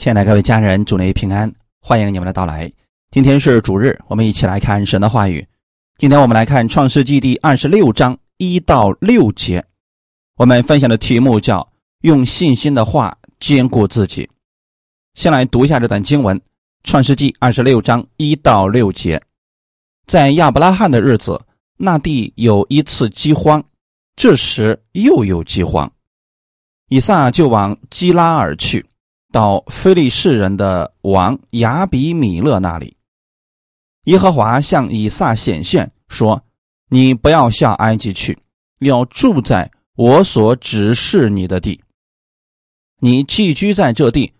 [0.00, 2.72] 亲爱的各位家人，祝您平安，欢迎你们的到来。
[3.10, 5.46] 今天是主日，我们一起来看神的话语。
[5.98, 9.62] 今天我们来看创世纪第二十六章一到六节。
[10.38, 14.26] 我们分享的题目叫“用信心的话坚固自己”。
[15.16, 16.40] 先来读一下这段经文：
[16.82, 19.20] 创世纪二十六章一到六节。
[20.06, 21.38] 在亚伯拉罕的日子，
[21.76, 23.62] 那地有一次饥荒，
[24.16, 25.92] 这时又有饥荒，
[26.88, 28.86] 以撒就往基拉尔去。
[29.32, 32.96] 到非利士人的王亚比米勒那里，
[34.04, 36.42] 耶和华向以撒显现说
[36.90, 38.36] ：“你不要下埃及去，
[38.80, 41.80] 要住在我所指示你的地。
[42.98, 44.32] 你寄居在这地，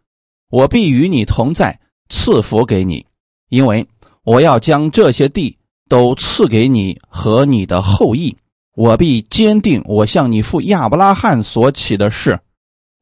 [0.51, 1.79] 我必与你同在，
[2.09, 3.07] 赐福给你，
[3.49, 3.87] 因为
[4.25, 5.57] 我要将这些地
[5.89, 8.37] 都赐给你和你的后裔。
[8.75, 12.41] 我必坚定我向你父亚伯拉罕所起的事，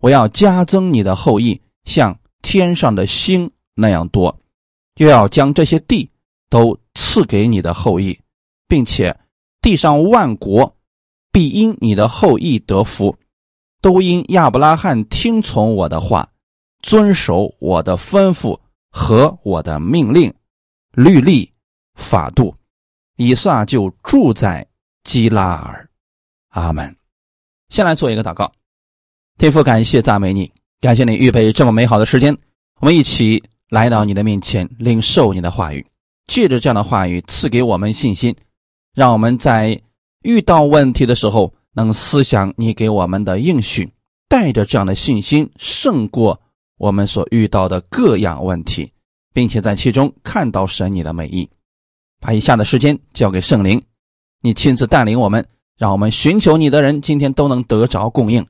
[0.01, 4.39] 我要加增你的后裔。”像天上的星那样多，
[4.97, 6.09] 又要将这些地
[6.51, 8.21] 都赐给你的后裔，
[8.69, 9.19] 并且
[9.63, 10.77] 地上万国
[11.33, 13.17] 必因你的后裔得福，
[13.81, 16.31] 都因亚伯拉罕听从我的话，
[16.83, 20.33] 遵守我的吩咐和我的命令、
[20.93, 21.51] 律例、
[21.95, 22.55] 法度。
[23.17, 24.65] 以撒就住在
[25.05, 25.89] 基拉尔。
[26.51, 26.95] 阿门。
[27.71, 28.53] 先来做一个祷告，
[29.39, 30.58] 天父，感谢赞美你。
[30.81, 32.39] 感谢你预备这么美好的时间，
[32.81, 35.85] 我们一起来到你的面前，领受你的话语，
[36.29, 38.37] 借着这样的话语赐给我们信心，
[38.95, 39.83] 让我们在
[40.23, 43.91] 遇到问题的时候能思想你给我们的应许，
[44.29, 46.41] 带着这样的信心胜过
[46.79, 48.93] 我们所遇到的各样问题，
[49.35, 51.51] 并且在其中看到神你的美意。
[52.21, 53.83] 把以下的时间交给圣灵，
[54.43, 55.45] 你亲自带领我们，
[55.77, 58.47] 让我们寻求你的人今天都能得着供应。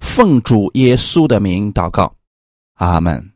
[0.00, 2.14] 奉主耶稣的名祷告，
[2.74, 3.32] 阿门。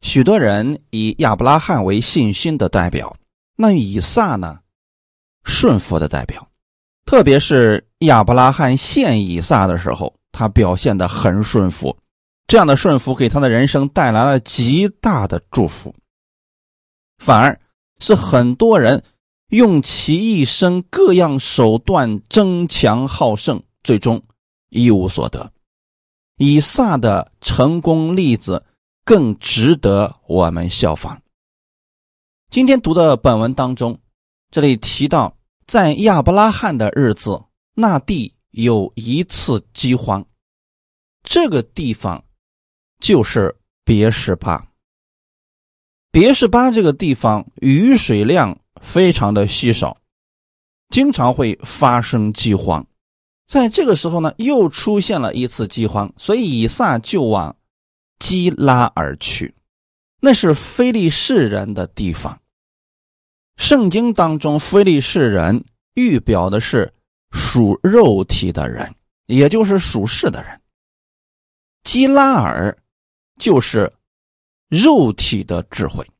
[0.00, 3.16] 许多人以亚伯拉罕为信心的代表，
[3.56, 4.58] 那以撒呢？
[5.44, 6.48] 顺服的代表。
[7.04, 11.96] 特别是亚伯拉罕献以撒的时候，他表现的很顺服。
[12.46, 15.94] 这样的顺服给他的人生带来了极大的祝福。
[17.18, 17.60] 反而
[17.98, 19.04] 是很多人
[19.48, 24.22] 用其一生各样手段争强好胜，最终。
[24.72, 25.52] 一无所得，
[26.38, 28.64] 以撒的成功例子
[29.04, 31.22] 更值得我们效仿。
[32.48, 34.00] 今天读的本文当中，
[34.50, 37.44] 这里提到，在亚伯拉罕的日子，
[37.74, 40.24] 那地有一次饥荒，
[41.22, 42.24] 这个地方
[42.98, 43.54] 就是
[43.84, 44.70] 别是巴。
[46.10, 49.98] 别是巴这个地方雨水量非常的稀少，
[50.88, 52.86] 经常会发生饥荒。
[53.52, 57.54] 在这个时候呢，又出现了一次饥荒，所以以撒就往
[58.18, 59.54] 基拉而去，
[60.22, 62.40] 那是非利士人的地方。
[63.58, 66.94] 圣经当中，非利士人预表的是
[67.30, 68.94] 属肉体的人，
[69.26, 70.58] 也就是属世的人。
[71.82, 72.74] 基拉尔
[73.38, 73.92] 就是
[74.70, 76.10] 肉体的智慧，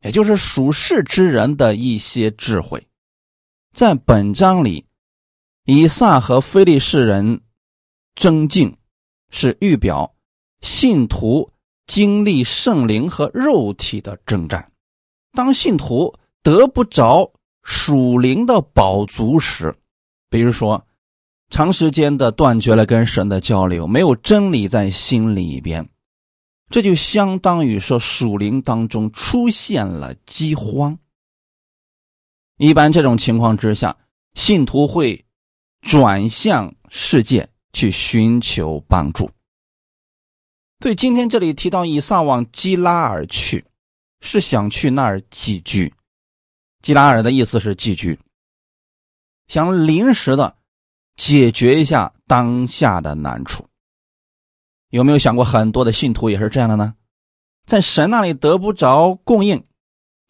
[0.00, 2.82] 也就是属世之人的一些智慧，
[3.74, 4.86] 在本章里。
[5.64, 7.40] 以撒和非利士人
[8.16, 8.76] 争竞，
[9.30, 10.12] 是预表
[10.60, 11.48] 信徒
[11.86, 14.72] 经历圣灵和肉体的征战。
[15.32, 16.12] 当信徒
[16.42, 19.72] 得不着属灵的宝足时，
[20.28, 20.84] 比如说
[21.48, 25.88] 长时间的断绝了跟神的交流，没有真理在心里边，
[26.70, 30.98] 这就相当于说属灵当中出现了饥荒。
[32.58, 33.96] 一般这种情况之下，
[34.34, 35.24] 信徒会。
[35.82, 39.30] 转向世界去寻求帮助。
[40.78, 43.64] 对，今天这里提到以撒往基拉尔去，
[44.20, 45.92] 是想去那儿寄居。
[46.80, 48.18] 基拉尔的意思是寄居，
[49.46, 50.56] 想临时的
[51.16, 53.68] 解决一下当下的难处。
[54.90, 56.94] 有没有想过，很多的信徒也是这样的呢？
[57.64, 59.64] 在神那里得不着供应，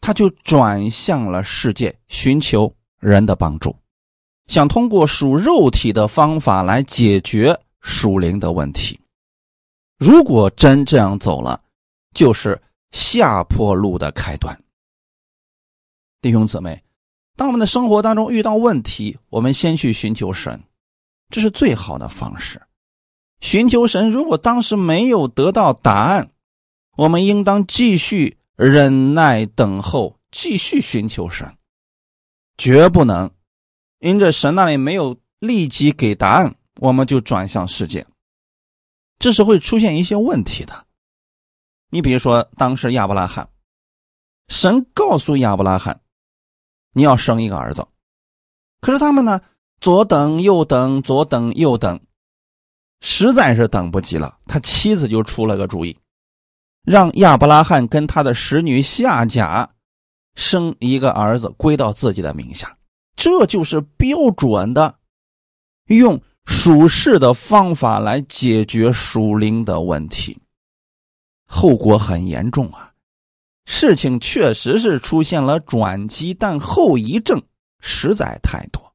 [0.01, 3.75] 他就转向了世界，寻求人的帮助。
[4.53, 8.99] 想通过属肉体的方法来解决属灵的问题，
[9.97, 11.59] 如果真这样走了，
[12.13, 12.61] 就是
[12.91, 14.55] 下坡路的开端。
[16.21, 16.83] 弟兄姊妹，
[17.35, 20.61] 当我们的生活当中遇到问题，我们先去寻求神，
[21.31, 22.61] 这是最好的方式。
[23.41, 26.29] 寻求神，如果当时没有得到答案，
[26.95, 31.57] 我们应当继续忍耐等候，继续寻求神，
[32.55, 33.31] 绝不能。
[34.03, 38.05] 因着神那里没有立即给答案，我们就转向世界，
[39.17, 40.85] 这是会出现一些问题的。
[41.89, 43.47] 你比如说，当时亚伯拉罕，
[44.49, 46.01] 神告诉亚伯拉罕，
[46.91, 47.87] 你要生一个儿子，
[48.81, 49.39] 可是他们呢，
[49.79, 51.97] 左等右等，左等右等，
[52.99, 54.37] 实在是等不及了。
[54.47, 55.97] 他妻子就出了个主意，
[56.83, 59.73] 让亚伯拉罕跟他的使女夏甲
[60.35, 62.77] 生一个儿子归到自己的名下。
[63.15, 64.99] 这就是标准的
[65.87, 70.37] 用属世的方法来解决属灵的问题，
[71.45, 72.93] 后果很严重啊！
[73.65, 77.41] 事情确实是出现了转机，但后遗症
[77.79, 78.93] 实在太多。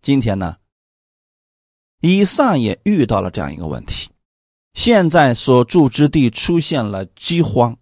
[0.00, 0.56] 今天呢，
[2.00, 4.08] 以撒也遇到了这样一个问题，
[4.72, 7.76] 现在所住之地出现了饥荒，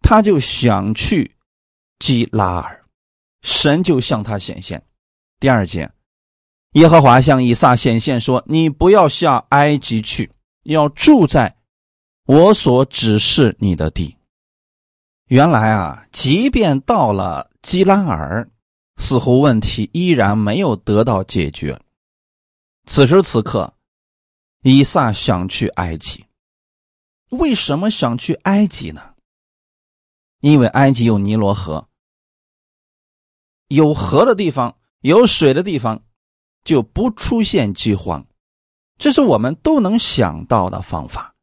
[0.00, 1.36] 他就想去
[2.00, 2.84] 基拉尔，
[3.42, 4.82] 神就向他显现。
[5.40, 5.90] 第二节，
[6.72, 10.30] 耶和华向以撒显现说：“你不要下埃及去，
[10.64, 11.56] 要住在
[12.26, 14.18] 我所指示你的地。”
[15.28, 18.50] 原来啊，即便到了基拉尔，
[18.98, 21.80] 似乎问题依然没有得到解决。
[22.84, 23.72] 此时此刻，
[24.62, 26.26] 以撒想去埃及。
[27.30, 29.14] 为什么想去埃及呢？
[30.40, 31.88] 因为埃及有尼罗河，
[33.68, 34.76] 有河的地方。
[35.00, 36.02] 有水的地方，
[36.64, 38.26] 就不出现饥荒，
[38.98, 41.34] 这是我们都能想到的方法。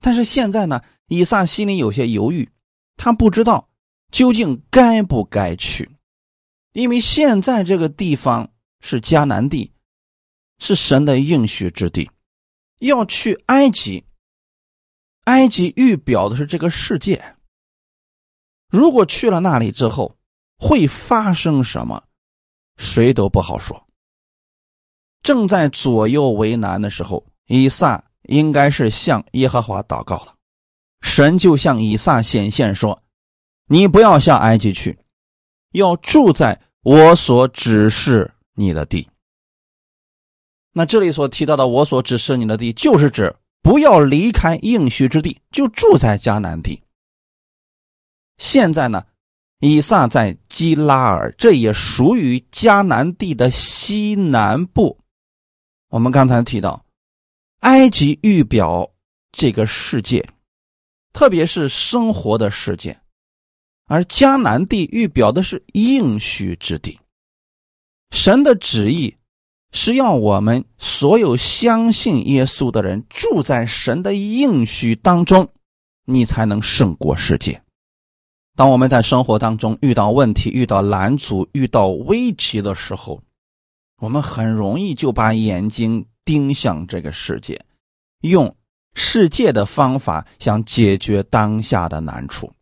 [0.00, 2.48] 但是现在呢，以撒心里有些犹豫，
[2.96, 3.68] 他不知道
[4.12, 5.90] 究竟该不该去，
[6.72, 9.72] 因为现在这个地方是迦南地，
[10.58, 12.08] 是神的应许之地，
[12.78, 14.04] 要去埃及，
[15.24, 17.36] 埃及预表的是这个世界。
[18.70, 20.16] 如果去了那里之后，
[20.56, 22.04] 会发生什么？
[22.78, 23.86] 谁都不好说。
[25.22, 30.34] 正在左右为难的时候，以撒应该是向耶和华祷告了。
[31.02, 33.02] 神就向以撒显现说
[33.68, 34.98] ：“你不要向埃及去，
[35.72, 39.06] 要住在我所指示你的地。”
[40.72, 46.82] 那这里所提到的“我所指示你的地”，就是指不要离开应许之地，就住在迦南地。
[48.38, 49.04] 现在呢？
[49.60, 54.98] 以撒在基拉尔，这也属于迦南地的西南部。
[55.88, 56.84] 我们刚才提到，
[57.60, 58.88] 埃及预表
[59.32, 60.28] 这个世界，
[61.12, 62.96] 特别是生活的世界，
[63.86, 67.00] 而迦南地预表的是应许之地。
[68.10, 69.16] 神的旨意
[69.72, 75.48] 是要我们所有相信耶稣的人住在神的应许当中，
[76.04, 77.60] 你才能胜过世界。
[78.58, 83.22] 当我们在生活当中遇到问题、遇到拦阻、遇到危机的时候，
[83.98, 87.64] 我们很容易就把眼睛盯向这个世界，
[88.22, 88.56] 用
[88.94, 92.52] 世界的方法想解决当下的难处。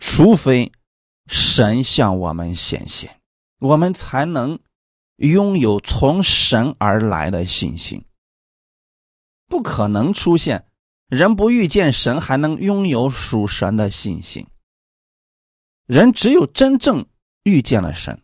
[0.00, 0.70] 除非
[1.28, 3.10] 神向我们显现，
[3.58, 4.58] 我们才能
[5.16, 8.04] 拥有从神而来的信心。
[9.48, 10.66] 不可能出现
[11.08, 14.46] 人不遇见神还能拥有属神的信心。
[15.90, 17.04] 人只有真正
[17.42, 18.22] 遇见了神，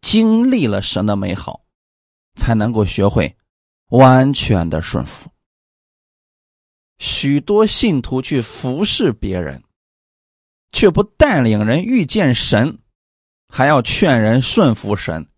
[0.00, 1.64] 经历了神的美好，
[2.34, 3.36] 才能够学会
[3.90, 5.30] 完全的顺服。
[6.98, 9.62] 许多信徒去服侍别人，
[10.72, 12.80] 却不带领人遇见神，
[13.46, 15.30] 还要劝人顺服神，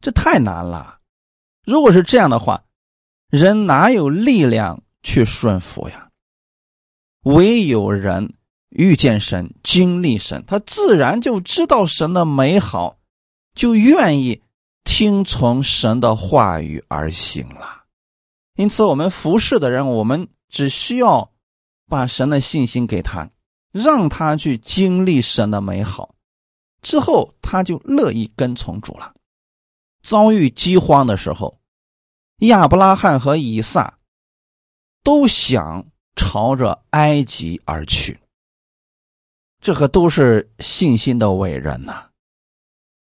[0.00, 1.00] 这太难了。
[1.62, 2.64] 如果是这样的话，
[3.28, 6.10] 人哪有力量去顺服呀？
[7.22, 8.34] 唯有人。
[8.76, 12.98] 遇见神，经历神，他自然就知道神的美好，
[13.54, 14.42] 就愿意
[14.84, 17.84] 听从神的话语而行了。
[18.56, 21.32] 因此，我们服侍的人，我们只需要
[21.88, 23.30] 把神的信心给他，
[23.72, 26.14] 让他去经历神的美好，
[26.82, 29.14] 之后他就乐意跟从主了。
[30.02, 31.58] 遭遇饥荒的时候，
[32.40, 33.98] 亚伯拉罕和以撒
[35.02, 38.18] 都想朝着埃及而去。
[39.66, 42.10] 这可都是信心的伟人呐！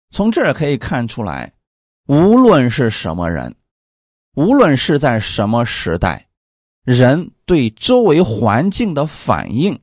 [0.09, 1.53] 从这儿可以看出来，
[2.07, 3.55] 无论是什么人，
[4.33, 6.29] 无论是在什么时代，
[6.83, 9.79] 人对周围环境的反应，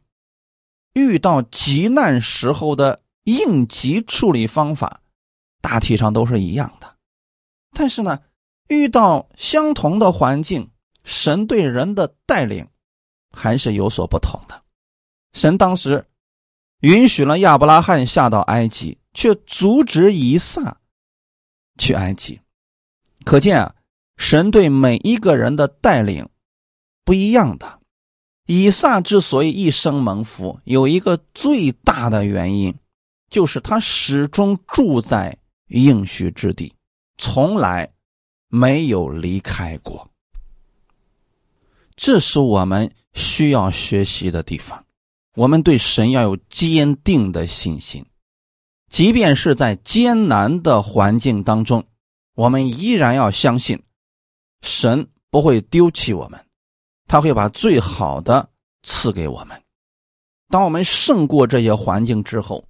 [0.94, 5.00] 遇到急难时候的应急处理方法，
[5.60, 6.96] 大体上都是一样的。
[7.70, 8.18] 但是呢，
[8.66, 10.68] 遇到相同的环境，
[11.04, 12.68] 神对人的带领
[13.30, 14.60] 还是有所不同的。
[15.34, 16.04] 神当时。
[16.84, 20.76] 允许了亚伯拉罕下到埃及，却阻止以撒
[21.78, 22.42] 去埃及。
[23.24, 23.74] 可见啊，
[24.18, 26.28] 神对每一个人的带领
[27.02, 27.80] 不一样的。
[28.44, 32.74] 以撒之所以一生蒙福，有一个最大的原因，
[33.30, 35.38] 就是他始终住在
[35.68, 36.74] 应许之地，
[37.16, 37.90] 从来
[38.48, 40.10] 没有离开过。
[41.96, 44.83] 这是我们需要学习的地方。
[45.34, 48.04] 我们对神要有坚定的信心，
[48.88, 51.84] 即便是在艰难的环境当中，
[52.34, 53.82] 我们依然要相信
[54.62, 56.40] 神不会丢弃我们。
[57.06, 58.48] 他会把最好的
[58.82, 59.60] 赐给我们。
[60.48, 62.66] 当我们胜过这些环境之后，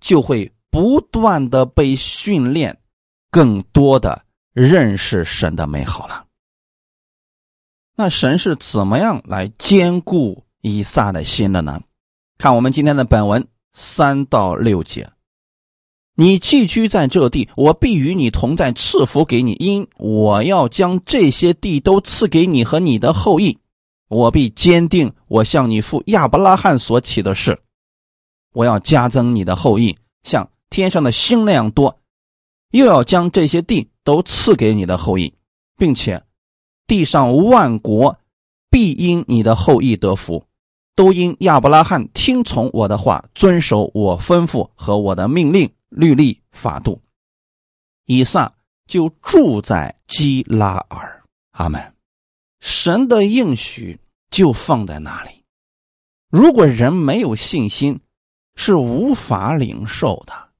[0.00, 2.78] 就会不断的被训练，
[3.30, 6.26] 更多的认识神的美好了。
[7.96, 11.82] 那神是怎么样来兼顾以撒的心的呢？
[12.38, 15.10] 看我们今天的本文三到六节：
[16.14, 23.58] 你寄居在这地，我必与你同在，赐福给你，因我要将这些地都赐给你和你的后裔。
[24.08, 27.60] 我必坚定我向你父亚伯拉罕所起的誓，
[28.52, 32.00] 我要加增你的后裔，像天上的星那样多，
[32.70, 35.34] 又要将这些地都赐给你的后裔，
[35.76, 36.22] 并且
[36.86, 38.18] 地上万国
[38.70, 40.44] 必因你的后裔得福，
[40.94, 47.02] 都因亚伯拉罕听从我的话，遵守我吩咐和我的命令、律例、法度。
[48.06, 48.52] 以撒
[48.86, 51.22] 就住在基拉尔。
[51.52, 51.94] 阿门。
[52.60, 53.98] 神的应许。
[54.30, 55.44] 就放在那里。
[56.28, 58.00] 如果人没有信心，
[58.56, 60.50] 是无法领受的。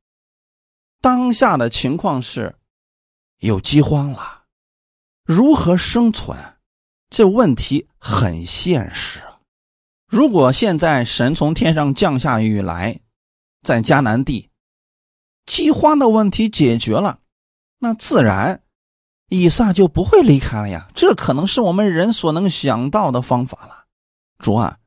[1.01, 2.55] 当下的情况是，
[3.41, 4.45] 有饥荒了，
[5.25, 6.39] 如何生存？
[7.11, 9.21] 这问题很现实。
[10.15, 13.01] 如果现在神从天上降下雨来，
[13.65, 14.49] 在迦南地，
[15.45, 17.19] 饥荒的问题解决了，
[17.81, 18.63] 那自然。
[19.29, 23.87] 以撒就不会离开了呀，这可能是我们人所能想到的方法了。
[24.39, 24.79] 主啊，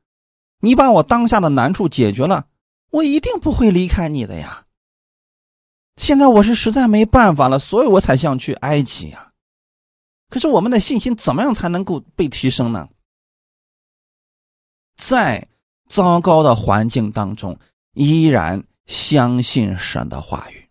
[0.60, 2.46] 你把我当下的难处解决了，
[2.90, 4.64] 我一定不会离开你的呀。
[5.96, 9.32] 现在我是实在没办法了，所以我才想去埃及呀。
[10.30, 12.88] 可是我们的信心怎么样才能够被提升呢？
[14.98, 15.48] 在
[15.88, 17.58] 糟糕的环境当中，
[17.94, 20.68] 依然相信神的话语。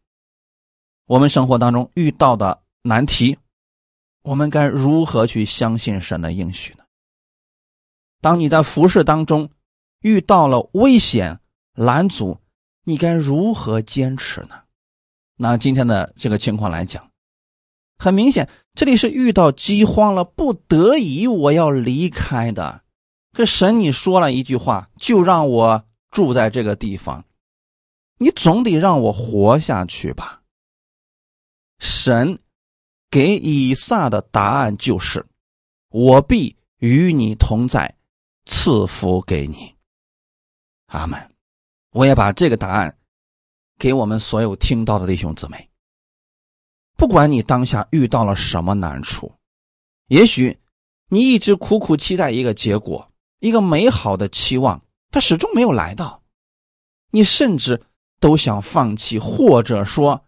[1.06, 3.38] 我们生活当中遇到的难题。
[4.24, 6.84] 我们该如何去相信神的应许呢？
[8.20, 9.50] 当你在服侍当中
[10.02, 11.40] 遇到了危险
[11.74, 12.38] 拦阻，
[12.84, 14.64] 你该如何坚持呢？
[15.38, 17.10] 拿今天的这个情况来讲，
[17.98, 22.84] 很明显，这里是遇到饥荒了，不得已我要离开的。
[23.38, 27.24] 可神，你说了一句话，就让我住在这个地方，
[28.18, 30.42] 你总得让我活下去吧，
[31.78, 32.40] 神。
[33.12, 35.24] 给以撒的答案就是
[35.90, 37.96] ：“我必与你同在，
[38.48, 39.72] 赐福给你。”
[40.88, 41.32] 阿门。
[41.92, 42.98] 我也把这个答案
[43.78, 45.70] 给我们所有听到的弟兄姊妹。
[46.98, 49.32] 不管你当下遇到了什么难处，
[50.08, 50.58] 也许
[51.08, 53.07] 你一直苦苦期待一个结果，
[53.40, 56.24] 一个美好的期望，它始终没有来到，
[57.12, 57.84] 你甚至
[58.20, 60.24] 都想放弃，或者说。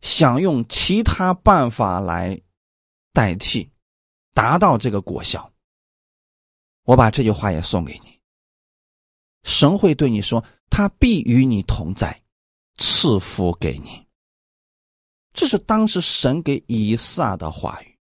[0.00, 2.38] 想用其他办法来
[3.14, 3.70] 代替，
[4.34, 5.50] 达到这个果效。
[6.82, 8.20] 我把这句话也送给你。
[9.44, 12.22] 神会对你说：“他必与你同在，
[12.76, 14.06] 赐福给你。”
[15.32, 17.98] 这是当时神给以撒的话语，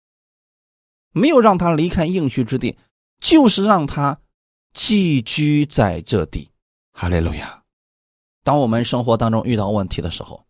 [1.13, 2.75] 没有让他离开应许之地，
[3.21, 4.21] 就是让他
[4.73, 6.51] 寄居在这地。
[6.93, 7.63] 哈利路亚！
[8.43, 10.47] 当我们生活当中遇到问题的时候，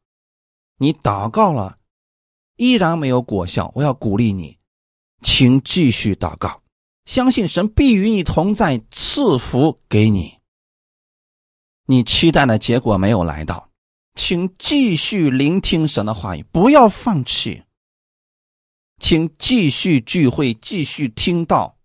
[0.79, 1.79] 你祷告了，
[2.57, 3.73] 依然没有果效。
[3.75, 4.59] 我要鼓励你，
[5.23, 6.63] 请继续祷告，
[7.05, 10.39] 相信神必与你同在，赐福给你。
[11.87, 13.71] 你期待的结果没有来到，
[14.15, 17.65] 请继续聆听神的话语，不要放弃。
[19.01, 21.77] 请继续聚会，继续听到，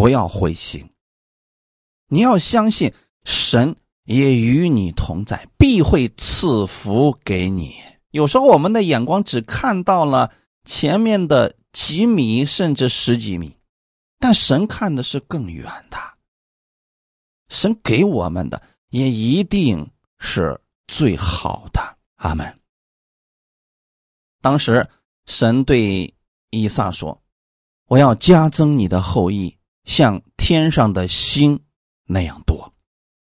[0.00, 0.88] 不要灰心。
[2.08, 2.90] 你要相信
[3.24, 3.76] 神。
[4.04, 7.76] 也与你同在，必会赐福给你。
[8.10, 10.32] 有时候我们的眼光只看到了
[10.64, 13.56] 前面的几米，甚至十几米，
[14.18, 15.96] 但神看的是更远的。
[17.50, 19.88] 神给我们的也一定
[20.18, 21.98] 是最好的。
[22.16, 22.58] 阿门。
[24.40, 24.88] 当时
[25.26, 26.12] 神对
[26.48, 27.22] 以撒说
[27.86, 31.60] ：“我要加增你的后裔，像天上的星
[32.06, 32.72] 那样多。”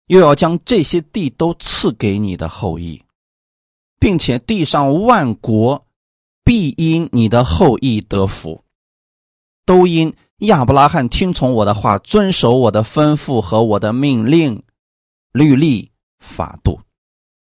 [0.08, 3.04] 又要将这些地都赐给你的后裔，
[4.00, 5.86] 并且地上万国
[6.44, 8.64] 必因你的后裔得福，
[9.68, 14.64] 都因亚伯拉罕听从我的话，遵守我的吩咐和我的命令、
[15.32, 16.82] 律例、法度，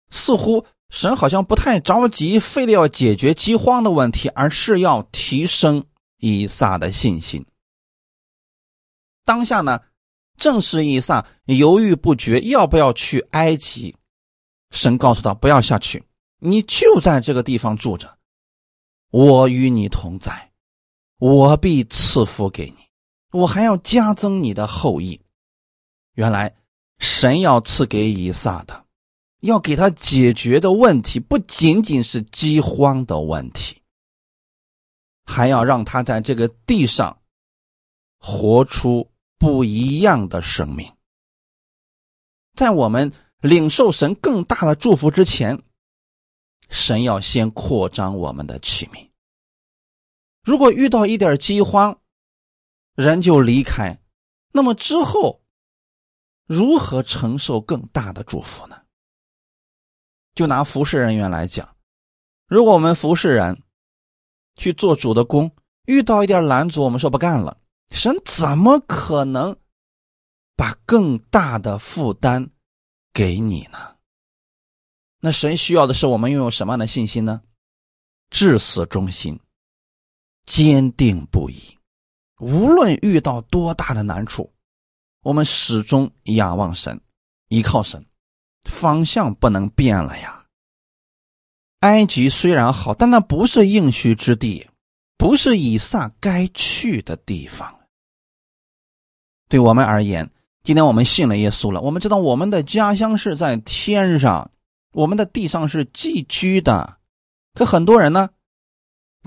[0.08, 5.84] 似乎神好像不太着急，非得要解决饥荒的问题，而是要提升
[6.16, 7.44] 以撒的信心。
[9.24, 9.80] 当下呢，
[10.36, 13.96] 正是以撒犹豫不决要不要去埃及，
[14.70, 16.04] 神告诉他不要下去，
[16.38, 18.18] 你就在这个地方住着，
[19.10, 20.50] 我与你同在。
[21.18, 22.86] 我必赐福给你，
[23.30, 25.18] 我还要加增你的后裔。
[26.14, 26.54] 原来
[26.98, 28.84] 神要赐给以撒的，
[29.40, 33.80] 要给他解决的问题不仅仅是饥荒的问题，
[35.24, 37.16] 还要让他在这个地上
[38.18, 39.08] 活出
[39.44, 40.90] 不一样的生命。
[42.54, 45.62] 在我们领受神更大的祝福之前，
[46.70, 49.10] 神要先扩张我们的器皿。
[50.42, 52.00] 如果遇到一点饥荒，
[52.94, 54.00] 人就离开，
[54.50, 55.42] 那么之后
[56.46, 58.80] 如何承受更大的祝福呢？
[60.34, 61.76] 就拿服侍人员来讲，
[62.46, 63.62] 如果我们服侍人
[64.56, 67.60] 去做主的工，遇到一点拦阻，我们说不干了，
[67.90, 69.56] 神怎么可能
[70.56, 72.50] 把更大的负担
[73.12, 73.96] 给你呢？
[75.20, 77.42] 那神需要的是我们拥有什么样的信心呢？
[78.30, 79.40] 至死忠心。
[80.44, 81.78] 坚定不移，
[82.38, 84.52] 无论遇到多大的难处，
[85.22, 87.00] 我们始终仰望神，
[87.48, 88.04] 依靠神，
[88.64, 90.44] 方向不能变了呀。
[91.80, 94.68] 埃及虽然好，但那不是应许之地，
[95.16, 97.75] 不是以撒该去的地方。
[99.49, 100.30] 对我们而言，
[100.62, 104.50] 今天我们信了耶稣了，我们知道我们的家乡是在天上，
[104.92, 106.99] 我们的地上是寄居的。
[107.54, 108.30] 可很多人呢？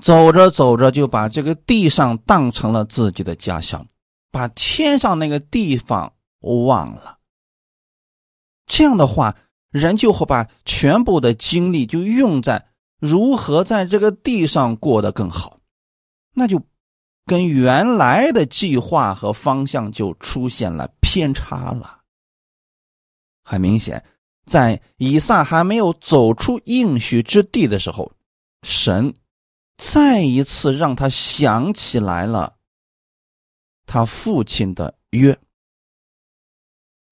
[0.02, 3.84] 走着走着，就把这个地上当成了自己的家乡，
[4.30, 7.18] 把天上那个地方忘了。
[8.66, 9.34] 这样的话，
[9.70, 12.68] 人就会把全部的精力就用在
[13.00, 15.57] 如何在这个地上过得更好，
[16.38, 16.64] 那就
[17.26, 22.00] 跟原来的计划和方向就出现了偏差了。
[23.44, 24.02] 很明显，
[24.46, 28.10] 在以撒还没有走出应许之地的时候，
[28.62, 29.12] 神。
[29.80, 32.56] 再一次让他想起来了
[33.86, 35.38] 他父亲的约，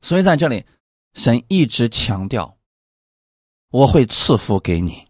[0.01, 0.67] 所以在这里，
[1.15, 2.59] 神一直强调
[3.71, 5.07] 我会赐福给你，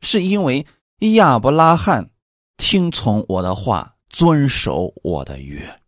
[0.00, 0.66] 是因为
[1.00, 2.08] 亚伯拉罕
[2.56, 5.80] 听从我的话，遵守我的约。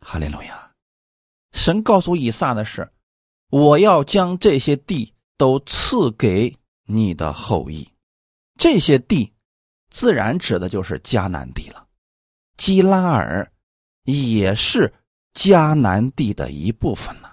[0.00, 0.70] 哈利路亚！
[1.52, 2.90] 神告诉以撒的是，
[3.50, 6.54] 我要将这些地都赐给
[6.86, 7.88] 你的后裔，
[8.58, 9.32] 这些地。
[9.90, 11.86] 自然指的就是迦南地了，
[12.56, 13.52] 基拉尔
[14.02, 14.92] 也是
[15.32, 17.30] 迦南地的一部分呢。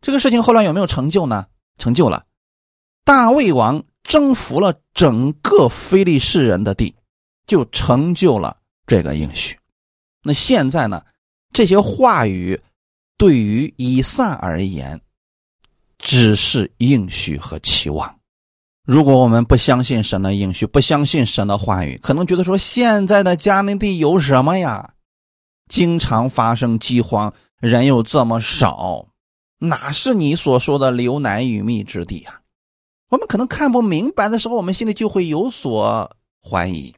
[0.00, 1.46] 这个事情后来有没有成就呢？
[1.76, 2.24] 成就了，
[3.04, 6.96] 大卫王征服了整个非利士人的地，
[7.46, 9.58] 就成就了这个应许。
[10.22, 11.02] 那现在呢？
[11.52, 12.60] 这些话语
[13.16, 15.00] 对于以撒而言，
[15.98, 18.18] 只是应许和期望。
[18.84, 24.94] 如果我们不相信神的应许，不相信神的话语，可能觉得说现在的迦南地有什么呀？
[25.68, 29.06] 经常发生饥荒，人又这么少，
[29.58, 32.40] 哪是你所说的流奶与蜜之地啊？
[33.10, 36.92] 我们可能看不明白的时候，我们心里就会有所怀疑。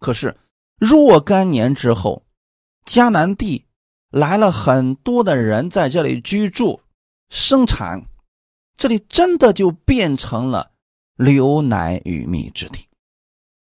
[0.00, 0.36] 可是
[0.76, 2.24] 若干年之后，
[2.84, 3.66] 迦南地
[4.10, 6.80] 来了很多的人在这里居住、
[7.28, 8.04] 生产。
[8.76, 10.72] 这里真的就变成了
[11.14, 12.88] 流奶与蜜之地。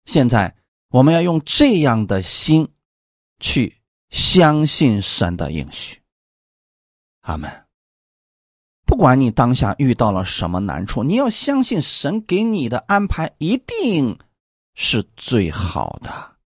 [0.05, 0.55] 现在
[0.91, 2.69] 我们要用这样的心
[3.39, 3.81] 去
[4.11, 5.99] 相信神的应许。
[7.23, 7.51] 阿门。
[8.85, 14.19] 不管你当下遇到了什么难处，你要相信神给你的安排一定
[14.75, 16.37] 是最好的。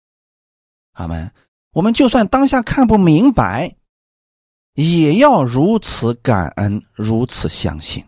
[0.93, 1.31] 阿门。
[1.73, 3.77] 我们就算当下看不明白，
[4.75, 8.05] 也要如此感恩，如此相信。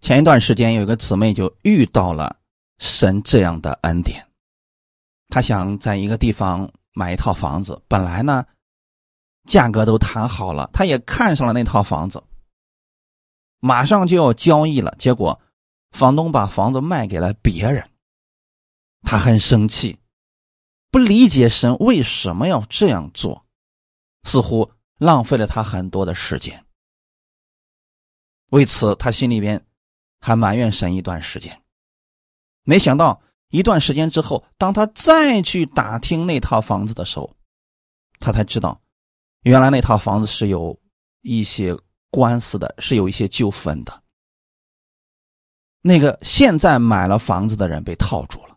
[0.00, 2.34] 前一段时间，有一个姊妹就遇到了
[2.78, 4.26] 神这样的恩典。
[5.28, 8.42] 她想在一个地方买一套房子，本来呢，
[9.46, 12.22] 价格都谈好了，她也看上了那套房子，
[13.58, 14.94] 马上就要交易了。
[14.98, 15.38] 结果，
[15.90, 17.86] 房东把房子卖给了别人，
[19.02, 19.98] 他很生气，
[20.90, 23.46] 不理解神为什么要这样做，
[24.24, 26.64] 似乎浪费了他很多的时间。
[28.50, 29.64] 为此，他心里边。
[30.22, 31.62] 还埋怨神一段时间，
[32.64, 37.34] 没想到一段时间之后，当他再去打听那套房子的时候，
[38.18, 38.78] 他才知道，
[39.44, 40.78] 原来那套房子是有
[41.22, 41.74] 一些
[42.10, 44.02] 官司的，是有一些纠纷的。
[45.80, 48.49] 那个现在买了房子的人被套住了，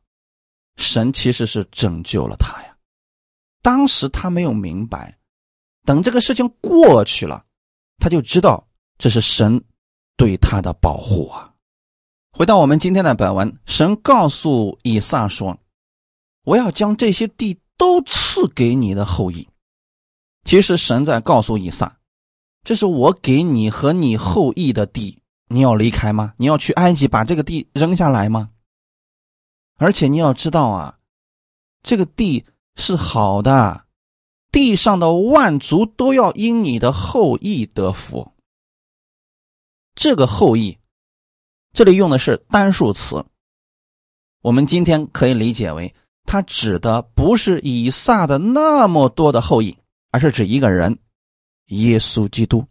[0.75, 2.75] 神其实是拯救了他呀。
[3.61, 5.17] 当时他没有明白，
[5.85, 7.45] 等这个事情过去了，
[7.99, 9.63] 他就知道这是神
[10.17, 11.53] 对他的保护啊。
[12.31, 15.57] 回到我们今天的本文，神告诉以撒说
[16.43, 19.47] ：“我要将这些地都赐给你的后裔。”
[20.43, 21.99] 其实神在告诉以撒
[22.65, 26.33] ：“这是我给你和你后裔的地。”你要离开吗？
[26.37, 28.49] 你要去埃及把这个地扔下来吗？
[29.77, 30.99] 而且你要知道啊，
[31.81, 33.85] 这个地是好的，
[34.51, 38.31] 地上的万族都要因你的后裔得福。
[39.95, 40.77] 这个后裔，
[41.73, 43.25] 这里用的是单数词。
[44.41, 45.93] 我们今天可以理解为，
[46.25, 49.77] 它指的不是以撒的那么多的后裔，
[50.11, 50.99] 而是指一个人——
[51.67, 52.65] 耶稣基督。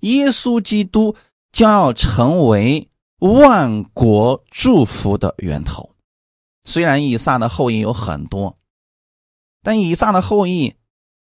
[0.00, 1.14] 耶稣基督。
[1.50, 2.86] 将要成为
[3.20, 5.96] 万国祝福的源头。
[6.68, 8.58] 虽然以撒的后裔有很多，
[9.62, 10.76] 但以撒的后裔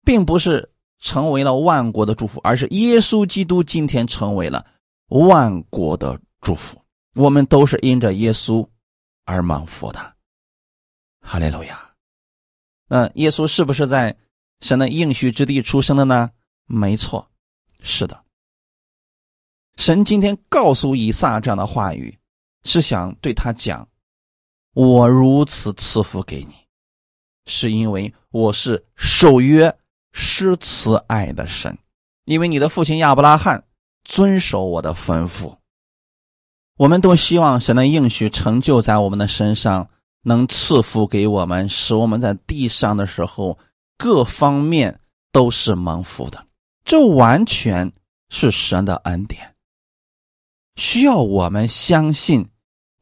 [0.05, 4.65] 并不是成为了万国的祝福，而是耶稣基督今天成为了
[5.09, 6.81] 万国的祝福。
[7.15, 8.65] 我们都是因着耶稣
[9.25, 10.15] 而蒙福的。
[11.19, 11.91] 哈利路亚！
[12.87, 14.15] 那耶稣是不是在
[14.61, 16.31] 神的应许之地出生的呢？
[16.65, 17.29] 没错，
[17.81, 18.23] 是的。
[19.75, 22.17] 神今天告诉以撒这样的话语，
[22.63, 23.85] 是想对他讲
[24.75, 26.53] ：“我如此赐福给你，
[27.45, 29.73] 是因为我是守约
[30.11, 31.77] 施慈爱的神，
[32.25, 33.63] 因为你的父亲亚伯拉罕
[34.03, 35.55] 遵守我的吩咐。”
[36.77, 39.89] 我们都希望神的应许成就在我们的身上，
[40.23, 43.57] 能赐福给我们，使我们在地上的时候
[43.97, 44.99] 各方面
[45.31, 46.45] 都是蒙福的。
[46.83, 47.89] 这完全
[48.29, 49.55] 是神的恩典。
[50.75, 52.49] 需要我们相信，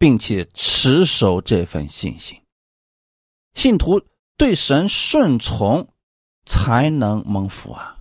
[0.03, 2.37] 并且持守这份信心。
[3.53, 4.01] 信徒
[4.35, 5.87] 对神顺从，
[6.45, 7.99] 才能蒙福啊！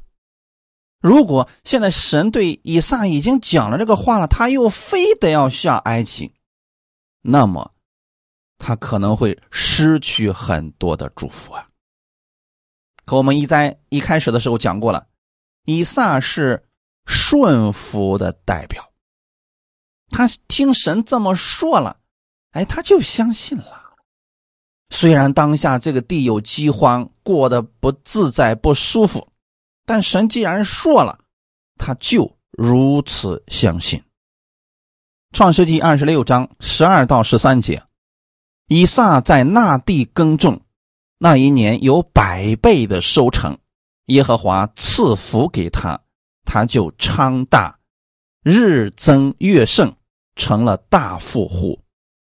[1.00, 6.34] 如果现在神对以撒已经讲了这个话了，他又非得要下埃及，
[7.20, 7.72] 那么
[8.58, 11.68] 他可能会失去很多的祝福啊！
[13.04, 15.06] 可我们一在一开始的时候讲过了，
[15.66, 16.68] 以撒是
[17.06, 18.91] 顺服的代表。
[20.12, 21.96] 他听神这么说了，
[22.52, 23.82] 哎，他就相信了。
[24.90, 29.26] 虽然当下这个地有饥荒，过得不自在、不舒服，
[29.86, 31.18] 但神既然说了，
[31.78, 34.00] 他就如此相信。
[35.32, 37.82] 创世纪二十六章十二到十三节，
[38.68, 40.60] 以撒在那地耕种，
[41.16, 43.58] 那一年有百倍的收成，
[44.06, 45.98] 耶和华赐福给他，
[46.44, 47.78] 他就昌大，
[48.42, 49.96] 日增月盛。
[50.36, 51.82] 成了大富户，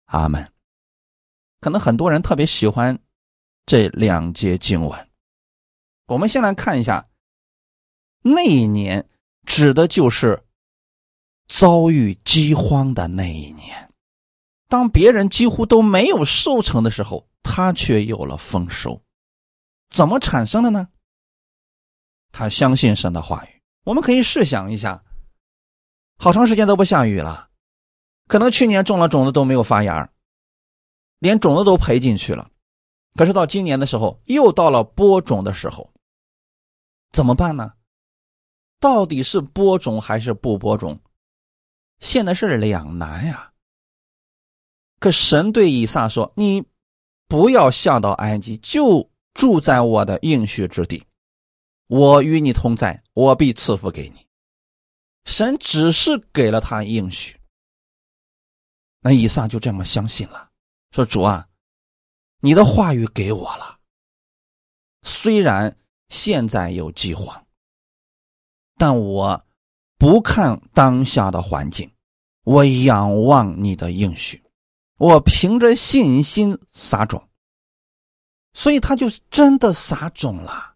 [0.05, 0.51] 阿门。
[1.59, 2.97] 可能很多人特别喜欢
[3.65, 5.09] 这两节经文。
[6.07, 7.07] 我们先来看一下，
[8.21, 9.09] 那一年
[9.45, 10.43] 指的就是
[11.47, 13.89] 遭遇饥荒的那一年。
[14.67, 19.01] 当别人几乎都没有收成的时候，他却有了丰收。
[19.89, 20.89] 怎么产生的呢？
[22.31, 23.61] 他相信神的话语。
[23.83, 25.03] 我们可以试想一下，
[26.17, 27.51] 好长时间都不下雨了。
[28.27, 30.09] 可能去年种了种子都没有发芽，
[31.19, 32.49] 连种子都赔进去了。
[33.15, 35.91] 可是到今年的时候，又到了播种的时候，
[37.11, 37.73] 怎么办呢？
[38.79, 40.99] 到底是播种还是不播种？
[41.99, 43.51] 现在是两难呀。
[44.99, 46.65] 可神对以撒说：“你
[47.27, 51.05] 不要下到埃及，就住在我的应许之地，
[51.87, 54.25] 我与你同在，我必赐福给你。”
[55.25, 57.37] 神只是给了他应许。
[59.05, 60.49] 那以撒就这么相信了，
[60.91, 61.45] 说：“主啊，
[62.39, 63.77] 你的话语给我了。
[65.01, 67.45] 虽然现在有饥荒，
[68.77, 69.45] 但我
[69.97, 71.91] 不看当下的环境，
[72.45, 74.41] 我仰望你的应许，
[74.97, 77.27] 我凭着信心撒种。
[78.53, 80.75] 所以他就真的撒种了，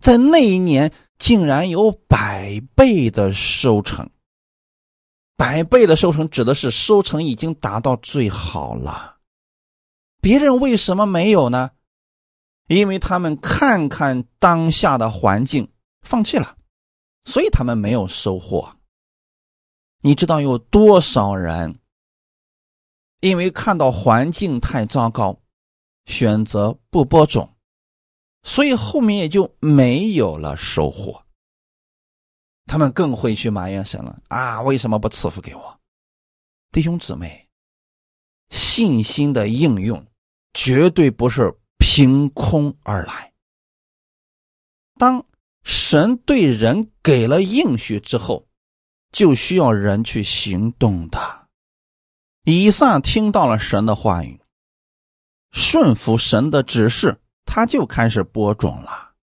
[0.00, 4.10] 在那一年竟然有百倍的收成。”
[5.38, 9.18] 百倍的收成指的是收成已经达到最好了，
[10.20, 11.70] 别人为什么没有呢？
[12.66, 15.72] 因为他们看看当下的环境，
[16.02, 16.58] 放弃了，
[17.24, 18.76] 所以他们没有收获。
[20.00, 21.78] 你知道有多少人
[23.20, 25.40] 因为看到环境太糟糕，
[26.06, 27.54] 选择不播种，
[28.42, 31.24] 所以后面也就没有了收获。
[32.68, 34.60] 他们更会去埋怨神了啊！
[34.62, 35.80] 为什么不赐福给我？
[36.70, 37.48] 弟兄姊妹，
[38.50, 40.06] 信心的应用
[40.52, 43.32] 绝对不是凭空而来。
[44.98, 45.24] 当
[45.64, 48.46] 神对人给了应许之后，
[49.10, 51.48] 就需要人去行动的。
[52.44, 54.40] 以撒听到了神的话语，
[55.52, 59.14] 顺服神的指示，他就开始播种了。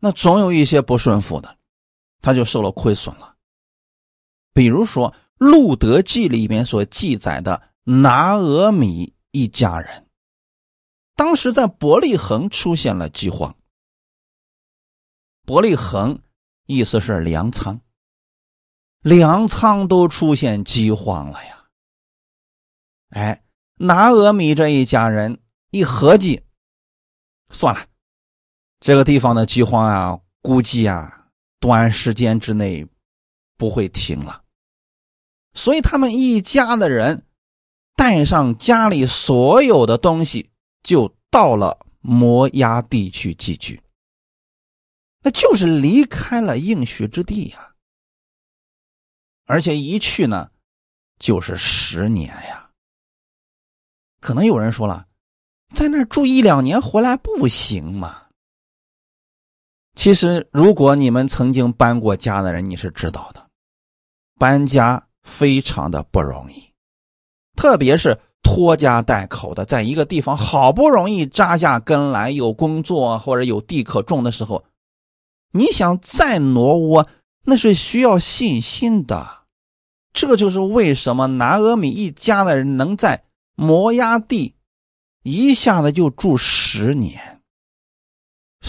[0.00, 1.56] 那总有一些不顺服的。
[2.26, 3.36] 他就受了亏损了。
[4.52, 10.08] 比如说《路德记》里面所记载的拿俄米一家人，
[11.14, 13.54] 当时在伯利恒出现了饥荒。
[15.44, 16.20] 伯利恒
[16.66, 17.80] 意思是粮仓，
[19.02, 21.66] 粮仓都出现饥荒了呀！
[23.10, 23.44] 哎，
[23.76, 26.42] 拿俄米这一家人一合计，
[27.50, 27.86] 算了，
[28.80, 31.25] 这个地方的饥荒啊，估计啊。
[31.60, 32.86] 短时间之内
[33.56, 34.42] 不会停了，
[35.54, 37.24] 所以他们一家的人
[37.94, 40.50] 带上家里所有的东西，
[40.82, 43.80] 就到了摩崖地去寄居。
[45.22, 47.72] 那就是离开了应许之地呀，
[49.46, 50.50] 而且一去呢
[51.18, 52.70] 就是十年呀。
[54.20, 55.08] 可能有人说了，
[55.74, 58.25] 在那住一两年回来不行吗？
[59.96, 63.44] 其实，如果你们曾经搬过家的人，你是知道的，
[64.38, 66.70] 搬家非常的不容易，
[67.56, 74.64] 特别是拖家带口的，在一个地方好不容易扎下根来，有工作或者有地可种的时候，
[75.52, 77.08] 你想再挪窝，
[77.44, 79.26] 那是需要信心的。
[80.12, 84.54] 这就是为什么拿俄米一家的人能在摩崖地
[85.22, 87.35] 一下子就住十年。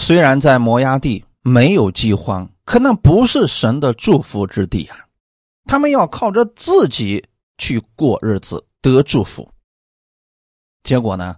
[0.00, 4.96] 虽然在摩崖地没有饥荒，可那不是神的祝福之地啊！
[5.64, 7.22] 他们要靠着自己
[7.58, 9.52] 去过日子得祝福。
[10.84, 11.36] 结果呢，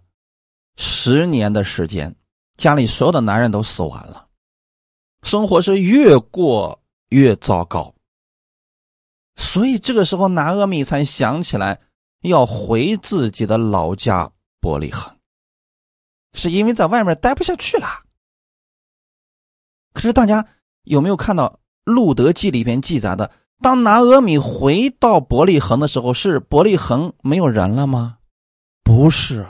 [0.76, 2.14] 十年的时间，
[2.58, 4.28] 家里所有的男人都死完了，
[5.22, 7.92] 生活是越过越糟糕。
[9.36, 11.80] 所以这个时候，拿阿米才想起来
[12.20, 15.16] 要回自己的老家伯利恒，
[16.34, 17.88] 是因为在外面待不下去了。
[19.92, 20.46] 可是大家
[20.84, 21.48] 有没有看到
[21.92, 28.18] 《路德记》里边记载的，当拿俄米回到伯利恒的时候，是伯利恒没有人了吗？
[28.82, 29.46] 不是，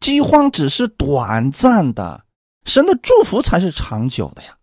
[0.00, 2.24] 饥荒只是短暂的，
[2.64, 4.56] 神的祝福才是长久的呀。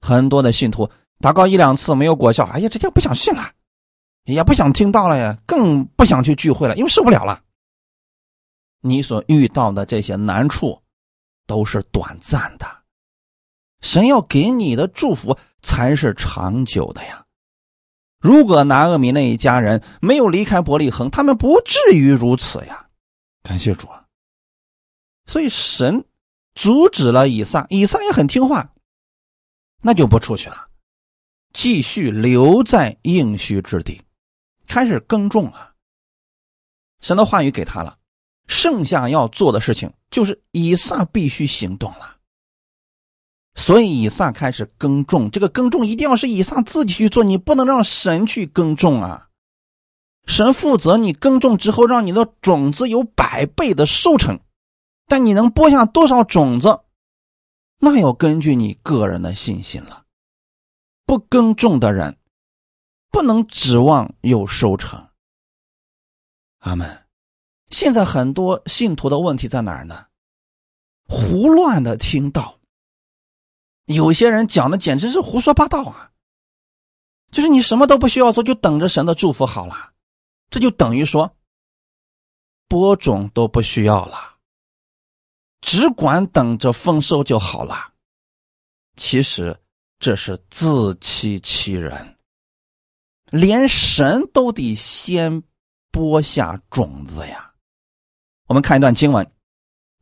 [0.00, 3.52] 很多的信徒祷告一两次没有果效，哎呀，这就不想信了，
[4.24, 7.42] 也不想听到了呀，更不想去聚会了，因为受不了了。
[8.80, 10.80] 你所遇到的这些难处，
[11.46, 12.81] 都是短暂的。
[13.82, 17.26] 神要给你的祝福才是长久的呀！
[18.18, 22.86] 如果拿厄米那一家人没有离开伯利恒，他们不至于如此呀。
[23.42, 24.06] 感谢主啊！
[25.26, 26.04] 所以神
[26.54, 28.72] 阻止了以撒，以撒也很听话，
[29.82, 30.68] 那就不出去了，
[31.52, 34.00] 继续留在应许之地，
[34.68, 35.74] 开始耕种啊。
[37.00, 37.98] 神的话语给他了，
[38.46, 42.11] 剩下要做的事情就是以撒必须行动了。
[43.54, 49.28] 所以以撒开始耕种，这个耕种一定要是以撒自己去做，你不能让神去耕种啊。
[50.26, 54.40] 神负责你耕种之后，让你的种子有百倍的收成，
[55.06, 56.80] 但你能播下多少种子，
[57.78, 60.04] 那要根据你个人的信心了。
[61.04, 62.16] 不耕种的人，
[63.10, 65.08] 不能指望有收成。
[66.60, 67.04] 阿门。
[67.68, 70.06] 现在很多信徒的问题在哪儿呢？
[71.08, 72.58] 胡乱的听到。
[73.94, 76.10] 有些人讲的简直是胡说八道啊！
[77.30, 79.92] 就是你什么都不需要做，就等着神的祝福好了，
[80.50, 81.34] 这就等于说
[82.68, 84.36] 播种都不需要了，
[85.60, 87.92] 只管等着丰收就好了。
[88.96, 89.58] 其实
[89.98, 92.18] 这是自欺欺人，
[93.30, 95.42] 连神都得先
[95.90, 97.52] 播下种子呀。
[98.48, 99.24] 我们看一段经文，《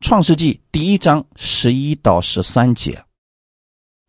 [0.01, 3.01] 创世纪》第一章十一到十三节。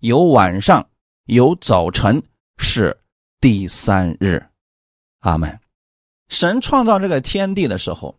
[0.00, 0.88] 有晚上，
[1.24, 2.22] 有早晨，
[2.56, 3.02] 是
[3.40, 4.46] 第三日。
[5.18, 5.58] 阿门。
[6.28, 8.16] 神创造这个天地的时候，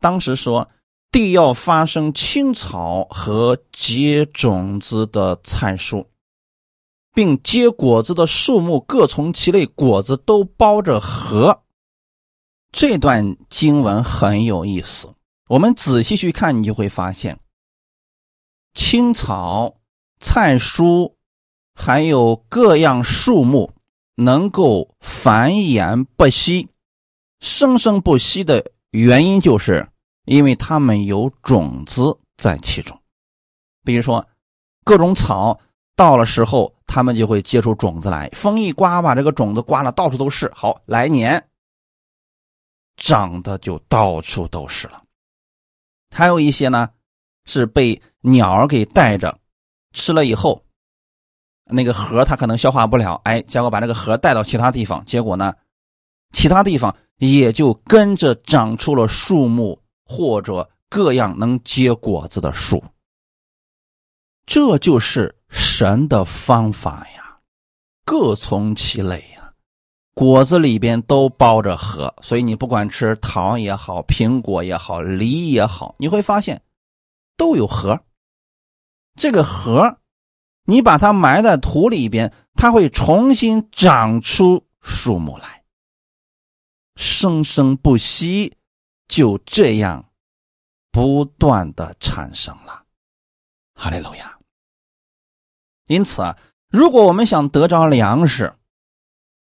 [0.00, 0.68] 当时说
[1.12, 6.04] 地要发生青草和结种子的菜蔬，
[7.14, 11.62] 并结果子的树木各从其类，果子都包着核。
[12.72, 15.14] 这段经文很有意思，
[15.46, 17.38] 我们仔细去看，你就会发现，
[18.74, 19.76] 青草、
[20.20, 21.14] 菜蔬，
[21.74, 23.72] 还有各样树木，
[24.14, 26.68] 能够繁衍不息、
[27.40, 29.88] 生生不息的原因，就是
[30.24, 32.98] 因为它们有种子在其中。
[33.84, 34.26] 比如说，
[34.84, 35.60] 各种草
[35.94, 38.28] 到了时候，它们就会结出种子来。
[38.32, 40.50] 风一刮，把这个种子刮了，到处都是。
[40.54, 41.48] 好，来年。
[42.98, 45.02] 长得就到处都是了，
[46.10, 46.88] 还有一些呢，
[47.44, 49.38] 是被鸟儿给带着
[49.96, 50.62] 吃了以后，
[51.64, 55.54] 那个核它可能消化不了，哎，结果把这个核带到其他地方，结果呢，
[56.32, 62.84] 其他地方也就跟着长出了树木或者各样能结果子的树。
[64.44, 67.38] 这就是神的方法呀，
[68.04, 69.50] 各从其类呀。
[70.12, 76.60] 果子里边都包着核，所以你不管吃糖也好，苹果也好，梨也好，你会发现
[77.38, 77.98] 都有核。
[79.16, 79.98] 这个核，
[80.64, 85.64] 你把它埋在土里边，它会重新长出树木来，
[86.96, 88.56] 生生不息，
[89.08, 90.10] 就这样
[90.90, 92.84] 不断的产生了。
[93.74, 94.38] 哈利路亚。
[95.86, 96.36] 因此啊，
[96.68, 98.54] 如果我们想得着粮食，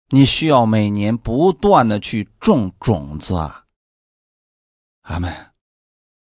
[0.10, 3.66] 你需要每年不断的去种种子啊，
[5.02, 5.55] 阿门。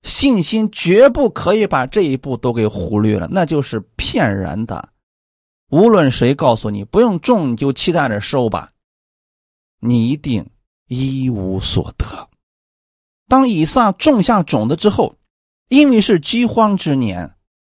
[0.04, 4.90] 信心绝不可以把这一步都给忽略了，那就是骗人的。
[5.70, 8.70] 无论谁告诉你不用种，你就期待着收吧，
[9.80, 10.48] 你一定
[10.86, 12.28] 一无所得。
[13.26, 15.16] 当以撒种下种子之后，
[15.68, 17.34] 因为是饥荒之年，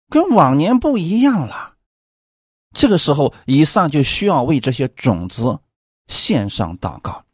[0.08, 1.74] 跟往年不一样了。
[2.74, 5.60] 这个时候，以撒就需要为这些种子。
[6.06, 7.24] 献上祷告，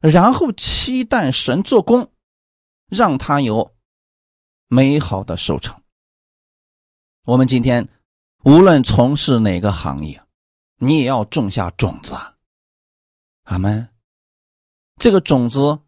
[0.00, 2.10] 然后期待神做工，
[2.88, 3.70] 让他有
[4.74, 5.80] 美好的收成。
[7.26, 7.88] 我们今天
[8.42, 10.20] 无论从事哪个行业，
[10.78, 12.34] 你也要种下种子啊！
[13.44, 13.88] 阿门。
[14.96, 15.78] 这个种子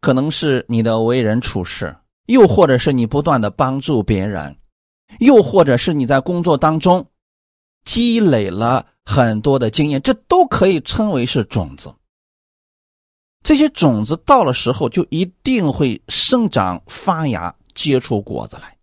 [0.00, 1.94] 可能是你的为人处事，
[2.28, 4.56] 又或者是你不断的帮助别人，
[5.18, 7.06] 又或者是你在工作当中
[7.84, 8.86] 积累了。
[9.04, 11.92] 很多的经验，这都可以称为是种子。
[13.42, 18.76] 这些种子到了时候，就一定会生长、发芽、结出果子来。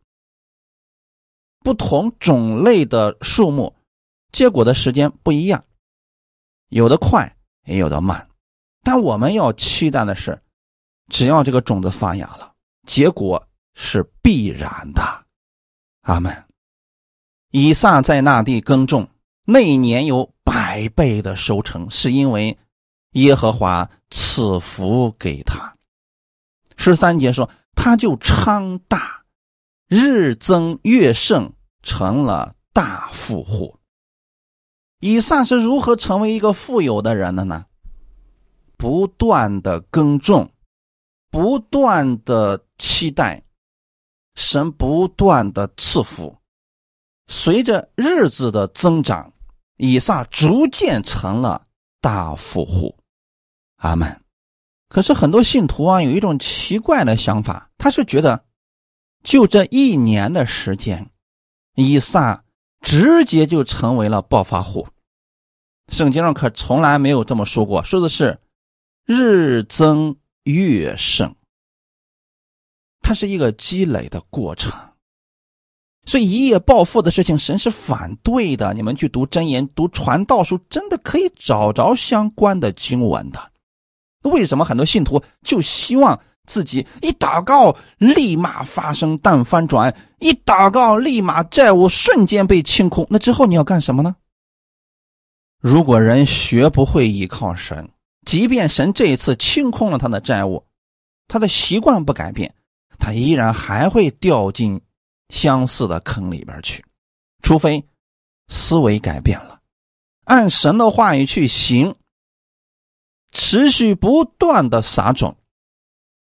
[1.59, 3.75] 不同种类的树木
[4.31, 5.63] 结果的时间不一样，
[6.69, 8.29] 有的快，也有的慢。
[8.83, 10.41] 但我们要期待的是，
[11.09, 12.53] 只要这个种子发芽了，
[12.85, 15.01] 结果是必然的。
[16.01, 16.45] 阿门。
[17.51, 19.09] 以撒在那地耕种。
[19.49, 22.57] 那一年有百倍的收成，是因为
[23.11, 25.73] 耶和华赐福给他。
[26.75, 29.23] 十三节说，他就昌大，
[29.87, 33.79] 日增月盛，成了大富户。
[34.99, 37.67] 以撒是如何成为一个富有的人的呢？
[38.75, 40.51] 不断的耕种，
[41.29, 43.43] 不断的期待，
[44.35, 46.37] 神不断的赐福，
[47.27, 49.31] 随着日子的增长。
[49.79, 51.67] 以撒逐渐成了
[52.01, 52.97] 大富户，
[53.75, 54.26] 阿门。
[54.89, 58.45] 可是很多信徒啊，有一种奇怪的想法，他是觉得，
[59.23, 61.09] 就这一年的时间，
[61.75, 62.43] 以撒
[62.81, 64.87] 直接就成为了暴发户。
[65.89, 68.39] 圣经上可从来没有这么说过，说的是
[69.05, 71.35] 日增月盛，
[73.01, 74.71] 它是一个积累的过程。
[76.05, 78.73] 所以一夜暴富的事情，神是反对的。
[78.73, 83.51] 你们去读真言、读传道书，真的可以找着相关的经文的。
[84.27, 93.07] 为什么很多信徒就希望自己一祷告立马发生大翻转，一祷告立马债务瞬间被清空？
[93.09, 94.15] 那之后你要干什么呢？
[95.59, 97.89] 如果人学不会依靠神，
[98.25, 100.63] 即便神这一次清空了他的债务，
[101.27, 102.53] 他的习惯不改变，
[102.99, 104.81] 他依然还会掉进。
[105.29, 106.81] 相似的坑里边去，
[107.43, 107.83] 除非
[108.47, 109.59] 思维改变了，
[110.23, 111.93] 按神的话语去行，
[113.31, 115.35] 持续不断的撒种，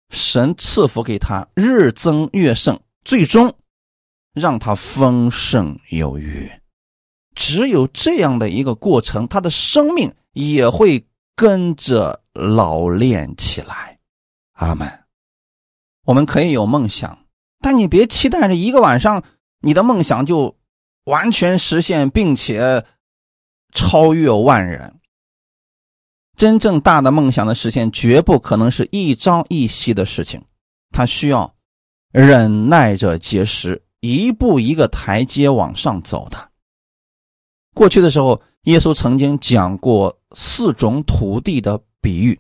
[0.09, 3.53] 神赐福给他，日增月盛，最终
[4.33, 6.51] 让他丰盛有余。
[7.35, 13.99] 只有这样的一个过程，他的生命也会跟着老练起来。
[14.53, 14.87] 阿门。
[16.03, 17.25] 我们可以有梦想，
[17.59, 19.23] 但你别期待着一个晚上
[19.59, 20.57] 你的梦想就
[21.03, 22.85] 完全实现，并且
[23.73, 24.96] 超越万人。
[26.38, 30.41] 真正大的梦想的实现，绝不可能是一朝一夕的事情，
[30.91, 31.51] 它需要
[32.13, 36.49] 忍耐着结实，一步一个台阶往上走的。
[37.73, 42.39] 过去的时候，耶稣曾经讲过四种土地的比喻。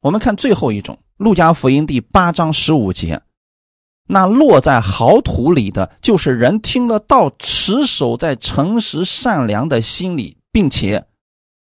[0.00, 3.20] 我们看最后一种，《路加福音》第八章十五节
[4.06, 11.04] ：“那落在好土里的，就是人听了道，持守在诚实善良的心里，并且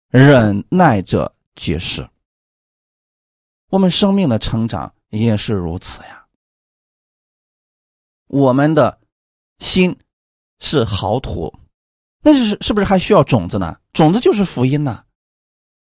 [0.09, 2.09] 忍耐着结实。”
[3.70, 6.26] 我们生命的成长也是如此呀。
[8.28, 8.98] 我们的
[9.59, 9.98] 心
[10.59, 11.52] 是好土。
[12.22, 13.78] 那是是不是还需要种子呢？
[13.92, 15.04] 种子就是福音呐。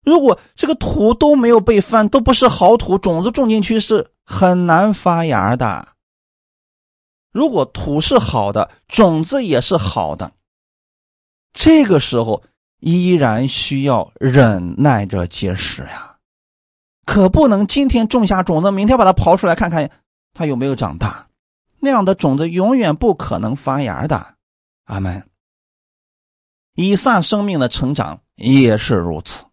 [0.03, 5.95] 如果这个土都没有被翻，都不是好土，种子种进去是很难发芽的。
[7.31, 10.33] 如果土是好的，种子也是好的，
[11.51, 12.43] 这个时候
[12.79, 16.15] 依然需要忍耐着结实呀，
[17.05, 19.89] 可不能今天种下种子，明天把它刨出来看看
[20.33, 21.27] 它有没有长大，
[21.79, 24.35] 那样的种子永远不可能发芽的。
[24.85, 25.23] 阿门。
[26.75, 29.43] 以撒生命的成长也是如此，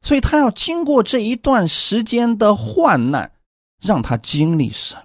[0.00, 3.30] 所以他要经过这一段时间的患难，
[3.78, 4.98] 让他经历神，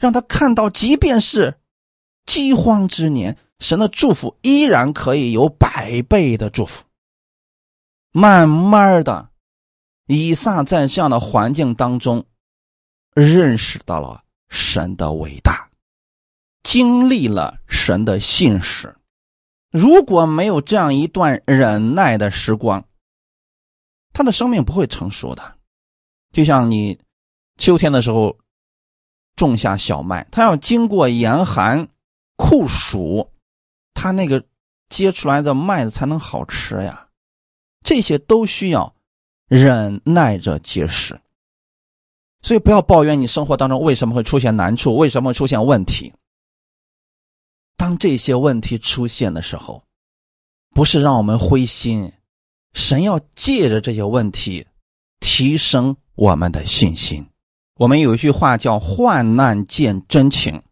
[0.00, 1.60] 让他看到，即便是
[2.26, 6.84] 饥荒之年，神的祝福依然可以有百倍的祝福。
[8.10, 9.30] 慢慢的，
[10.06, 12.24] 以撒在这样的环境当中，
[13.14, 15.70] 认识到了神的伟大，
[16.64, 18.96] 经历了神的信使。
[19.70, 22.84] 如果没有这样一段忍耐的时光，
[24.12, 25.58] 他的生命不会成熟的。
[26.32, 26.98] 就像你
[27.58, 28.36] 秋天的时候
[29.36, 31.88] 种下小麦，它要经过严寒
[32.36, 33.30] 酷暑，
[33.94, 34.44] 它那个
[34.88, 37.08] 结出来的麦子才能好吃呀。
[37.82, 38.94] 这些都需要
[39.46, 41.20] 忍耐着结实。
[42.42, 46.12] 所以不要抱怨你生活当中为什么会出现难处，为什么会出现问题。
[47.76, 49.82] 当这些问题出现的时候，
[50.74, 52.12] 不是让我们灰心，
[52.72, 54.66] 神要借着这些问题
[55.18, 57.26] 提升我们的信心。
[57.76, 60.62] 我们有一句话叫“患难见真情”。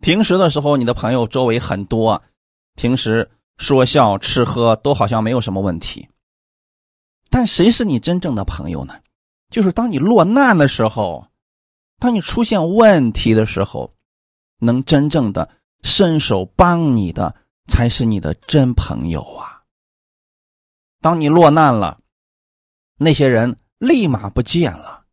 [0.00, 2.22] 平时的时候，你的朋友周围很多，
[2.80, 6.08] 平时说笑吃喝都好像没有什么问题。
[7.28, 8.94] 但谁是你真正的朋友呢？
[9.50, 11.26] 就是当你落难的时候，
[11.98, 13.92] 当你出现问题的时候，
[14.60, 15.50] 能真正的。
[15.82, 17.34] 伸手帮你的
[17.66, 19.62] 才是你的真朋友啊！
[21.00, 22.00] 当你落难了，
[22.98, 25.06] 那些人立马不见了。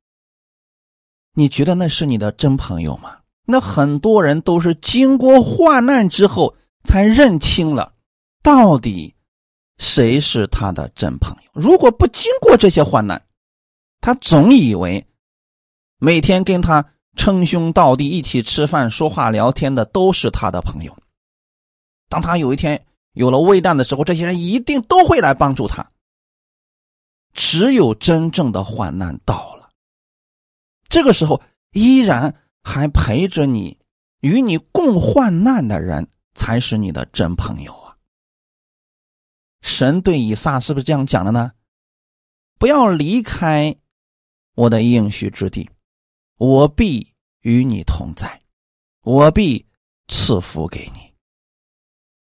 [1.33, 3.19] 你觉得那是你的真朋友吗？
[3.45, 6.53] 那很多人都是经过患难之后
[6.87, 7.93] 才认清了，
[8.41, 9.13] 到底
[9.77, 11.51] 谁是他的真朋友。
[11.53, 13.21] 如果不经过这些患难，
[14.01, 15.05] 他总以为
[15.99, 16.93] 每天跟他。
[17.19, 20.95] 称兄道弟，一起吃饭、说话、聊天的都是他的朋友。
[22.09, 25.89] 当他有一天有了危难的时候，这些人一定都会来帮助他。
[27.33, 29.71] 只有真正的患难到了，
[30.89, 33.79] 这个时候依然还陪着你、
[34.21, 36.07] 与你共患难的人，
[36.37, 37.97] 才是你的真朋友啊！
[39.61, 41.51] 神对以撒是不是这样讲的呢？
[42.57, 43.75] 不要离开
[44.53, 45.69] 我的应许之地。
[46.37, 48.41] 我必与你同在，
[49.01, 49.65] 我必
[50.07, 51.11] 赐福给你。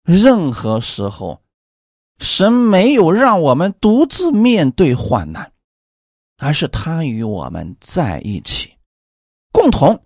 [0.03, 1.43] 任何时候，
[2.19, 5.51] 神没有让我们独自面对患难，
[6.37, 8.77] 而是他与我们在一起，
[9.51, 10.01] 共同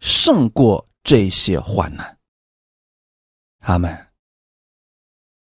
[0.00, 2.19] 胜过这些患难。
[3.60, 4.08] 阿门。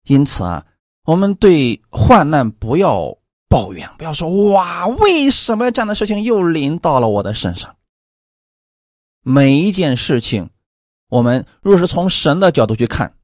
[0.04, 0.66] 因此啊，
[1.04, 3.18] 我们对患难不要
[3.50, 7.76] 抱怨，不要说哇，为什么这样的事情又临到了我的身上？
[9.22, 10.52] 每一件事情，
[11.08, 13.18] 我们若是从神的角度去看，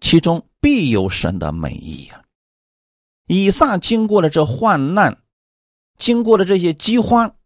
[0.00, 2.24] 其中必有神的美意啊。
[3.28, 5.22] 以撒经过了这患难，
[5.96, 7.36] 经过了这些饥荒，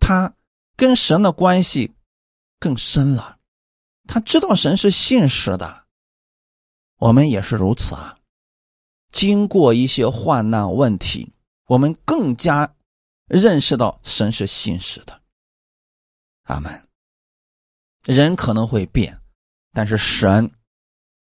[0.00, 0.34] 他
[0.76, 1.94] 跟神的关系
[2.58, 3.38] 更深了。
[4.06, 5.84] 他知道神是信实的，
[6.98, 8.16] 我们也是如此啊。
[9.12, 11.32] 经过一些患难问题，
[11.66, 12.74] 我们更加
[13.26, 15.20] 认识到神是信实的。
[16.44, 16.88] 阿门。
[18.04, 19.16] 人可能会变，
[19.72, 20.50] 但是神，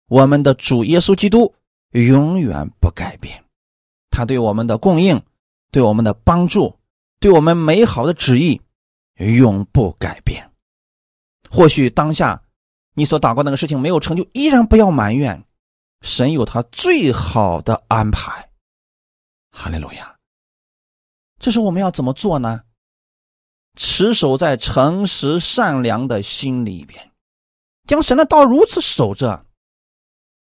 [0.08, 1.54] 我们的主耶稣基督
[1.92, 3.44] 永远不改变。
[4.10, 5.24] 他对我们的供应，
[5.72, 6.80] 对我们的帮助，
[7.20, 8.60] 对我们美好的旨意，
[9.18, 10.52] 永不改变。
[11.50, 12.42] 或许当下
[12.94, 15.46] 你所祷告那个事情没有成就，依然不要埋怨，
[16.02, 18.52] 神有他最好的安排。
[19.52, 20.16] 哈利路亚。
[21.40, 22.64] 这时候我们要怎么做呢？
[23.78, 27.12] 持守在诚实善良的心里边，
[27.88, 29.46] 将神的道如此守着，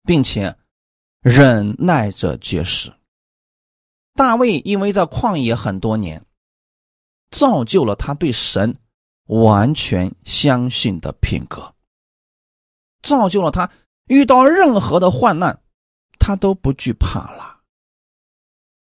[0.03, 0.57] 并且
[1.21, 2.91] 忍耐着结实。
[4.15, 6.25] 大卫因为在旷野很多年，
[7.29, 8.75] 造就了他对神
[9.25, 11.73] 完全相信的品格，
[13.01, 13.69] 造就了他
[14.07, 15.61] 遇到任何的患难，
[16.19, 17.59] 他都不惧怕了。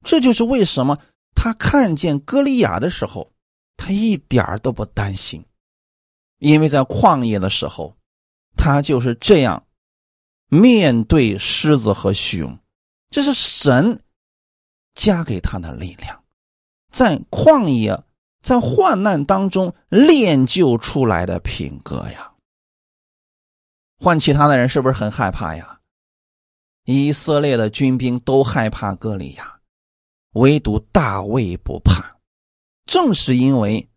[0.03, 0.99] 这就是为什么
[1.33, 3.31] 他看见歌利亚的时候。
[3.77, 5.45] 他一点都不担心，
[6.39, 7.93] 因为在旷野的时候，
[8.55, 9.65] 他就是这样
[10.47, 12.57] 面对狮子和熊，
[13.09, 14.01] 这是神
[14.93, 16.23] 加给他的力量，
[16.89, 18.01] 在旷野、
[18.41, 22.31] 在患难当中练就出来的品格呀。
[23.97, 25.79] 换其他的人是不是很害怕呀？
[26.85, 29.59] 以色列的军兵都害怕歌利亚，
[30.33, 32.15] 唯独大卫不怕。
[32.85, 33.89] 正是因为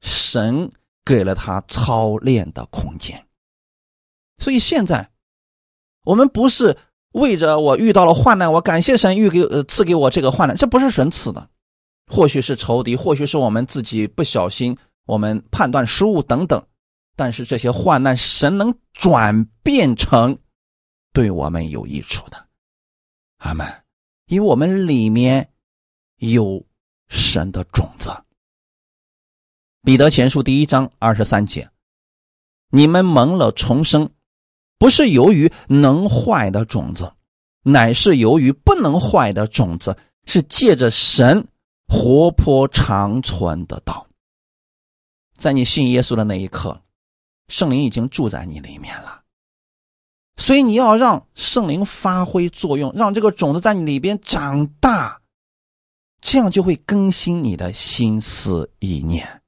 [0.00, 0.70] 神
[1.04, 3.26] 给了他操练的空间，
[4.38, 5.10] 所以现在
[6.04, 6.76] 我们不是
[7.10, 11.50] 为着我遇到了患难，我感谢神预给呃赐给我这个患难，这不是神赐的，
[12.06, 16.64] 或许是仇敌，或许是我们自己不小心，我们判断失误等等。
[17.16, 20.38] 但是这些患难，神能转变成
[21.12, 22.46] 对我们有益处的，
[23.38, 23.66] 阿门。
[24.26, 25.50] 因为我们里面
[26.16, 26.64] 有。
[27.06, 28.08] 神的种子，
[29.82, 31.70] 《彼得前书》第一章二十三节
[32.72, 34.10] ：“你们蒙了重生，
[34.78, 37.12] 不是由于能坏的种子，
[37.62, 41.46] 乃是由于不能坏的种子，是借着神
[41.86, 44.08] 活泼长存的道。”
[45.36, 46.82] 在你信耶稣的那一刻，
[47.48, 49.22] 圣灵已经住在你里面了，
[50.36, 55.20] 所以你要让圣灵发挥作用，让这个种子在你里边长大。
[56.20, 59.42] 这样就会更新你的心思意念。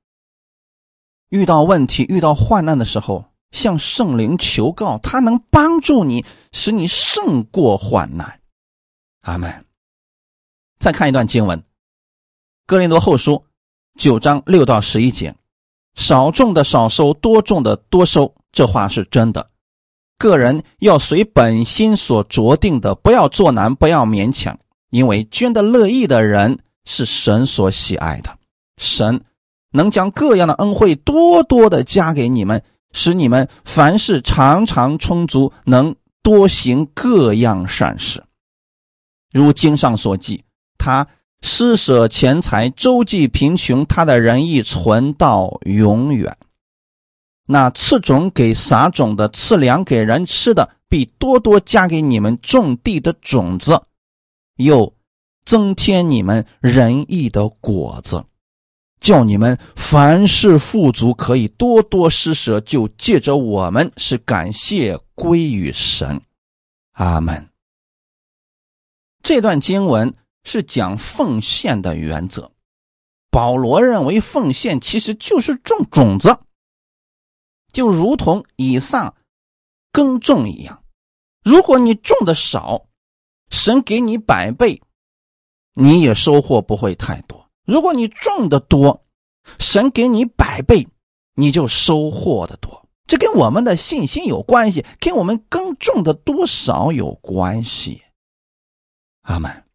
[1.31, 8.43] 遇到问题、遇到患难的时候，向圣灵求告，他能帮助你，使你胜过患难。
[9.23, 9.65] 阿门。
[10.79, 11.59] 再看一段经文，
[12.67, 13.33] 《哥林多后书》
[13.99, 15.35] 九章六到十一节
[15.97, 19.51] ：“少种的少收，多种的多收。”这话是真的。
[20.17, 24.57] 个人要随本心所着定的，不要做难，不要勉强，
[24.91, 26.61] 因为捐的乐意的人。
[26.89, 28.39] 是神所喜爱的，
[28.77, 29.21] 神
[29.73, 38.23] 能将各样的恩惠多多的加给你们，使你们凡事常常充足，能多行各样善事。
[39.33, 40.45] 如经上所记，
[40.79, 41.05] 他
[41.47, 46.37] 施舍钱财，周济贫穷，他的仁义存到永远。
[47.47, 53.81] 那赐种给撒种的，赐粮给人吃的，必多多加给你们种地的种子，
[54.57, 54.93] 又。
[55.45, 58.25] 增添你们仁义的果子，
[59.01, 66.21] 叫你们凡事富足，可以多多施舍，就借着我们是感谢归于神。
[66.95, 67.49] 阿门。
[69.23, 70.13] 这段经文
[70.47, 72.53] 是讲奉献的原则。
[73.33, 76.39] 保罗认为奉献其实就是种种子，
[77.73, 79.13] 就如同以撒
[79.91, 80.85] 耕种一样。
[81.43, 82.87] 如果你种的少，
[83.51, 84.81] 神给你百倍。
[85.75, 87.51] 你也收获不会太多。
[87.67, 89.05] 如果你种的多，
[89.59, 90.87] 神给你百倍，
[91.35, 92.89] 你就收获的多。
[93.07, 98.03] 这跟我们的信心有关系，跟我们耕种的多少有关系。
[99.23, 99.66] 阿门。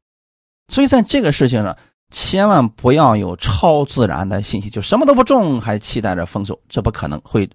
[0.71, 1.77] 所以在这个事情上，
[2.09, 7.47] 千万不要有超自然的信息，就什么都不种，还期待着丰收，这不可能会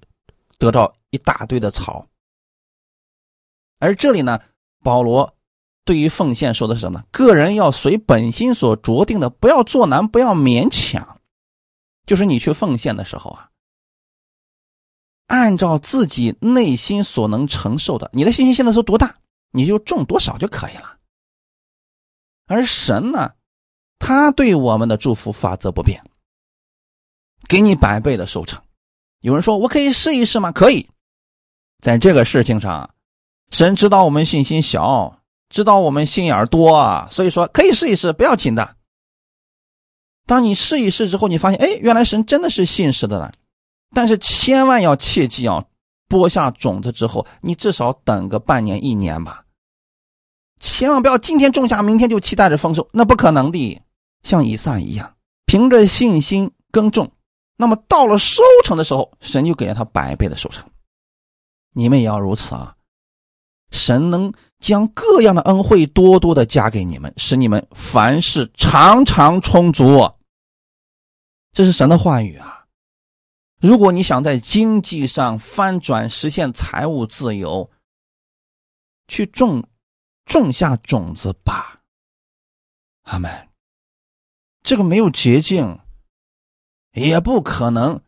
[0.59, 2.07] 得到一大堆的草。
[3.79, 4.39] 而这里呢，
[4.83, 5.33] 保罗。
[5.87, 7.05] 对于奉献说的是什么？
[7.12, 11.21] 个人要随本心所着定的，不要做难，不要勉强。
[12.07, 13.49] 就是你去奉献的时候啊，
[15.29, 19.14] 按照自己内心所能承受的，你的信心现在是多大，
[19.53, 20.95] 你就种多少就可以了。
[22.47, 23.32] 而神呢，
[23.99, 26.03] 他对我们的祝福法则不变，
[27.49, 28.62] 给你百倍的收成。
[29.20, 30.53] 有人说我可以试一试吗？
[30.53, 30.88] 可以，
[31.82, 32.94] 在这个事情上，
[33.51, 35.20] 神知道我们信心小。
[35.49, 38.74] 知道我们心眼多啊，所以说可以试一试，不要紧的。
[40.26, 43.32] 当你试一试之后，你发现，哎，原来神真的是信实的了。
[43.94, 45.64] 但是千万要切记啊，
[46.09, 49.45] 播下种子之后，你至少等个半年一年吧。
[50.59, 53.81] 千万不要今天种下，明天就期待着丰收，那不可能的。
[54.23, 57.13] 像以撒一样，凭着信心耕种，
[57.57, 60.69] 那么到了收成的时候，神就给了他百倍的收成。
[61.73, 62.75] 你们也要如此啊！
[63.71, 70.11] 神能将各样的恩惠多多的加给你们，使你们凡事常常充足。
[71.53, 72.65] 这是神的话语啊！
[73.61, 77.71] 如果你想在经济上翻转，实现财务自由，
[79.07, 79.63] 去种。
[80.27, 81.81] 种下种子吧，
[83.03, 83.49] 阿门。
[84.62, 85.79] 这个没有捷径，
[86.93, 88.01] 也不可能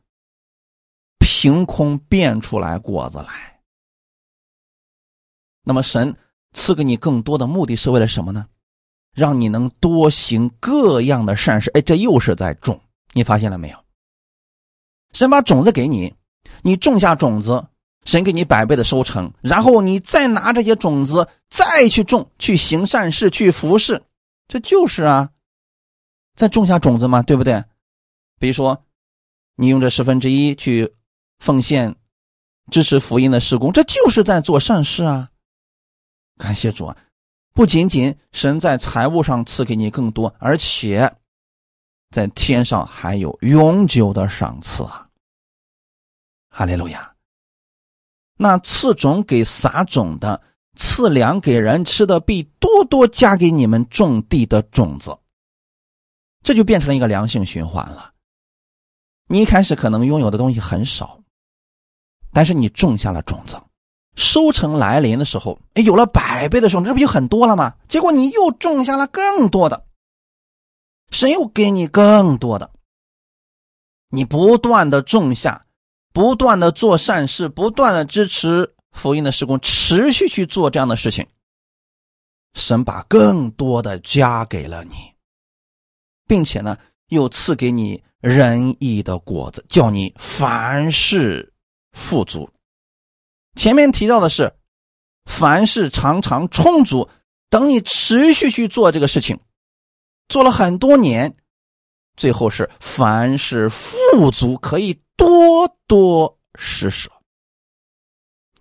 [1.19, 3.61] 凭空变出来果子来。
[5.63, 6.17] 那么，神
[6.53, 8.49] 赐给你更多的目的是为了什么呢？
[9.13, 11.71] 让你能多行各样的善事。
[11.75, 12.81] 哎，这又是在种，
[13.13, 13.85] 你发现了没有？
[15.13, 16.15] 神把种子给你，
[16.63, 17.69] 你种下种子。
[18.09, 24.03] 神给你百倍的收成，然后你再拿这些种子再去种，去行善事，去服侍，
[24.49, 25.29] 这就是啊，
[26.35, 27.63] 再种下种子嘛，对不对？
[28.39, 28.83] 比如说，
[29.57, 30.95] 你用这十分之一去
[31.39, 31.97] 奉献，
[32.71, 35.29] 支持福音的施工，这就是在做善事啊。
[36.39, 36.97] 感谢主啊！
[37.53, 41.15] 不仅仅神在财务上赐给你更多，而且
[42.09, 45.11] 在天上还有永久的赏赐啊！
[46.49, 47.13] 哈利路亚。
[48.39, 50.41] 那赐种给撒种的，
[50.77, 55.19] 赐粮给人吃的，必多多加给你们种地的种子。
[56.43, 58.13] 这就变成了一个良性循环了。
[59.27, 61.21] 你一开始可能拥有的东西很少，
[62.33, 63.61] 但是你种下了种子，
[64.15, 67.75] 收成来临的时候，哎，有了百倍的收成，这不就很多了吗？
[67.89, 69.85] 结果你又种下了更多的，
[71.11, 72.71] 神又给你更多的，
[74.11, 75.67] 你不断的种下。
[76.13, 81.27] 不断的做善事，不断的支持福音的施工，持续去做这样的事情，
[82.55, 84.95] 神把更多的加给了你，
[86.27, 86.77] 并且呢，
[87.09, 91.53] 又赐给你仁义的果子，叫你凡事
[91.93, 92.51] 富足。
[93.55, 94.53] 前面提到的是
[95.27, 97.09] 凡事常常充足，
[97.51, 99.39] 等你持续去做这个事情，
[100.29, 101.37] 做了很多年，
[102.17, 104.99] 最后是凡事富足，可以。
[105.19, 107.11] 多多施舍。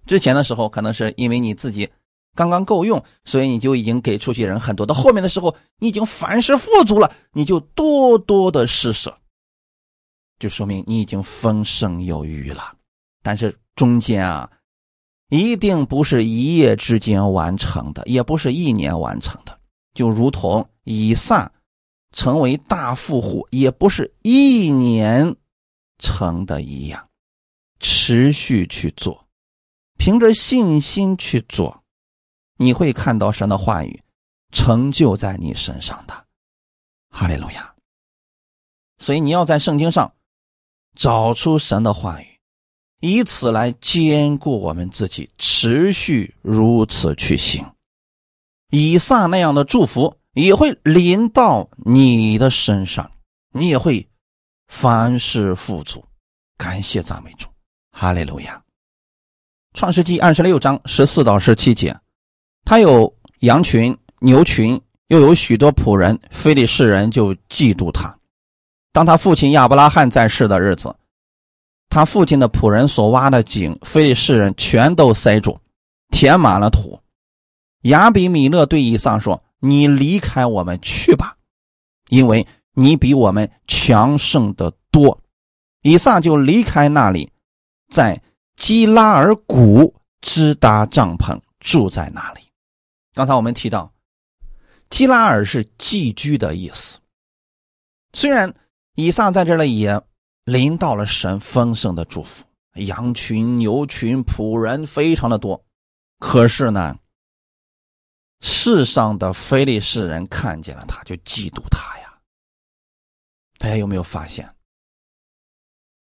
[0.06, 1.90] 之前的时候，可能是因为你自己
[2.36, 4.86] 刚刚够用，所以你就已经给出去人很多。
[4.86, 9.18] 到后面的时候，你已经凡事富足了，你就多多的施舍，
[10.40, 12.76] 就说明你已经丰盛有余了。
[13.22, 14.50] 但是中间啊，
[15.30, 19.60] 一定不是一夜之间完成的，也不是一年完成的。
[19.94, 21.52] 就如同以撒
[22.14, 25.36] 成为大富户，也不是一年。
[26.00, 27.10] 成的一样，
[27.80, 29.28] 持续去做，
[29.98, 31.84] 凭着信心去做，
[32.58, 34.02] 你会看到神的话语
[34.52, 36.26] 成就在你身上的。
[37.10, 37.74] 哈利路亚！
[39.00, 40.14] 所以你要在圣经上
[40.96, 42.40] 找出神的话语，
[43.00, 47.66] 以此来兼顾我们自己，持续如此去行。
[48.70, 53.12] 以撒那样的祝福也会临到你的身上，
[53.52, 54.08] 你也会。
[54.68, 56.04] 凡事富足，
[56.58, 57.48] 感谢赞美主，
[57.92, 58.62] 哈利路亚。
[59.74, 61.98] 创世纪二十六章十四到十七节，
[62.66, 66.20] 他有羊群、牛群，又有许多仆人。
[66.32, 68.16] 非利士人就嫉妒他。
[68.92, 70.94] 当他父亲亚伯拉罕在世的日子，
[71.90, 75.60] 他父亲的仆人所挖的井，非利士人全都塞住，
[76.10, 77.00] 填满了土。
[77.84, 81.38] 亚比米勒对以撒说：“你离开我们去吧，
[82.10, 82.46] 因为。”
[82.80, 85.20] 你比我们强盛的多，
[85.82, 87.32] 以撒就离开那里，
[87.92, 88.22] 在
[88.56, 92.42] 基拉尔谷支搭帐篷，住在那里。
[93.16, 93.92] 刚才我们提到，
[94.92, 97.00] 基拉尔是寄居的意思。
[98.14, 98.54] 虽然
[98.94, 100.00] 以撒在这里也
[100.46, 102.44] 临到了神丰盛的祝福，
[102.76, 105.66] 羊群、牛群、仆人非常的多，
[106.20, 106.96] 可是呢，
[108.40, 111.97] 世上的非利士人看见了他，就嫉妒他。
[113.58, 114.48] 大家有没有发现，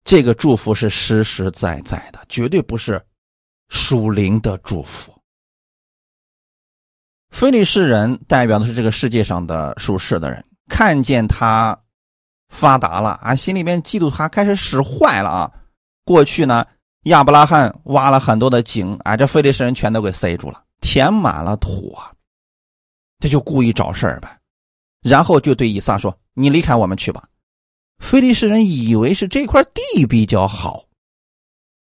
[0.04, 3.04] 这个祝福是实实在在的，绝对不是
[3.68, 5.12] 属灵的祝福。
[7.30, 11.78] 非利士人代表的是这个世界上的属世的人，看见他
[12.48, 15.52] 发达了啊，心里面嫉妒他，开始使坏了啊。
[16.04, 16.66] 过去呢，
[17.04, 22.10] 亚伯拉罕挖了很多的井，啊，这非利士人全都给塞住了，填满了土啊，
[23.20, 24.38] 这就故意找事儿呗。
[25.00, 27.28] 然后就对以撒说：“你离开我们去吧。”
[28.00, 30.86] 菲利士人以为是这块地比较好，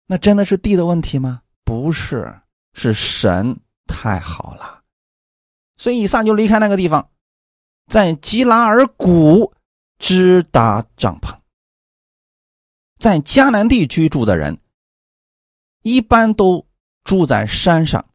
[0.06, 1.42] 那真的是地的问题吗？
[1.64, 2.40] 不是，
[2.72, 4.82] 是神太好了。
[5.76, 7.10] 所以以撒就离开那个地方，
[7.86, 9.52] 在基拉尔谷
[9.98, 11.36] 支搭帐篷。
[12.98, 14.58] 在迦南地居住的人，
[15.82, 16.66] 一般都
[17.04, 18.08] 住在山上，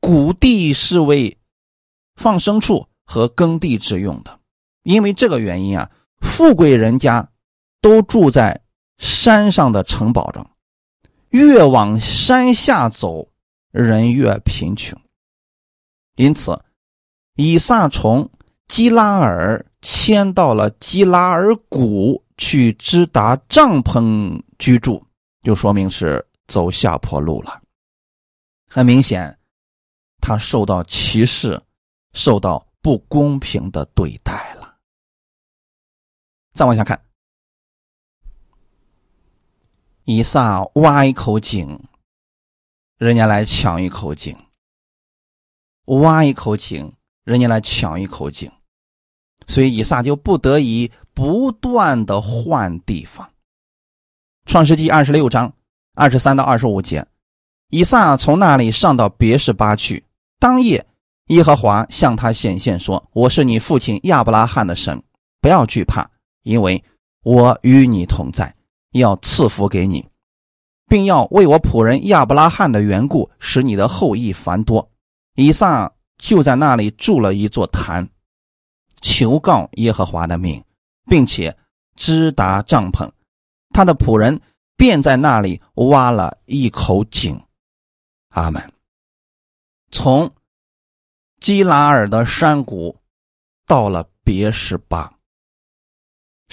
[0.00, 1.36] 谷地是为
[2.14, 4.40] 放牲畜和耕地之用的。
[4.82, 5.90] 因为这个原因啊，
[6.20, 7.28] 富贵人家
[7.80, 8.60] 都住在
[8.98, 10.46] 山上的城堡中，
[11.30, 13.28] 越往山下走，
[13.70, 15.00] 人越贫穷。
[16.16, 16.58] 因此，
[17.34, 18.30] 以撒从
[18.68, 22.22] 基拉尔迁到了基拉尔谷。
[22.36, 25.00] 去支达帐篷居住，
[25.44, 27.62] 就说明是走下坡路了。
[28.68, 29.38] 很明显，
[30.20, 31.62] 他受到歧视，
[32.12, 34.63] 受到不公平的对待了。
[36.54, 37.02] 再往下看，
[40.04, 41.78] 以撒挖一口井，
[42.96, 44.34] 人家来抢一口井；
[45.84, 46.94] 挖一口井，
[47.24, 48.50] 人家来抢一口井，
[49.46, 50.90] 所以以撒就不得已。
[51.16, 53.30] 不断的换地方。
[54.46, 55.54] 创世纪二十六章
[55.94, 57.06] 二十三到二十五节，
[57.68, 60.04] 以撒从那里上到别是巴去。
[60.40, 60.84] 当夜，
[61.26, 65.00] 耶和华向他显现说：“我是你父亲亚伯拉罕的神，
[65.40, 66.10] 不要惧怕，
[66.44, 66.84] 因为
[67.24, 68.54] 我与你同在，
[68.92, 70.08] 要赐福给你，
[70.86, 74.88] 并要为我仆人亚伯拉罕的缘故，使你的后裔繁多。”
[75.34, 78.08] 以撒就在那里筑了一座坛，
[79.00, 80.64] 求告耶和华的命。
[81.06, 81.54] 并且
[81.96, 83.10] 支达帐篷，
[83.74, 84.40] 他的仆人
[84.74, 87.38] 便在那里挖了一口井。
[88.30, 88.72] 阿门。
[89.90, 90.32] 从
[91.40, 92.96] 基拉尔的山谷
[93.66, 95.13] 到了别是巴，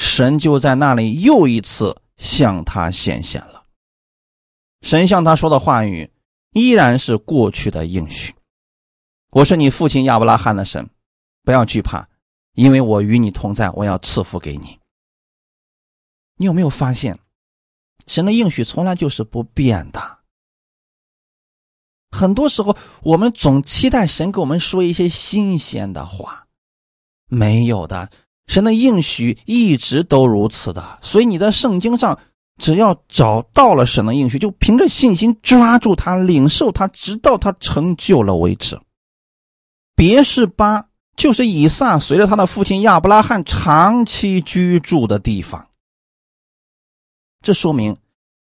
[0.01, 3.65] 神就在那里又一次向他显现了。
[4.81, 6.11] 神向他说的话语
[6.53, 8.33] 依然是过去的应许
[9.29, 10.89] ：“我是你父亲亚伯拉罕的神，
[11.43, 12.09] 不要惧怕。”
[12.53, 14.79] 因为我与你同在，我要赐福给你。
[16.35, 17.19] 你有没有发现，
[18.07, 20.19] 神的应许从来就是不变的？
[22.09, 26.47] 很多时候，我们总期待神给我们说一些新鲜的话，
[27.27, 28.09] 没有的。
[28.51, 32.19] 神的应许一直都如此的，所以你在圣经上，
[32.61, 38.79] 只要找到了神的应许，就凭着信心抓住它，领受它，直到它成就了为止。
[39.95, 40.85] 别是巴。
[41.17, 45.67] 就是以撒随着他的父亲亚伯拉罕长期居住的地方。
[47.41, 47.95] 这说明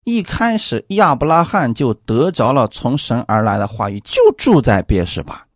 [0.04, 5.47] 一开始亚伯拉罕就得着了从神而来的话语，就住在别是巴。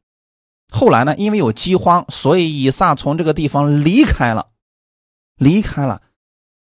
[0.74, 4.47] 后来呢，因为有饥荒，所以以撒从这个地方离开了。
[5.36, 6.01] 离开了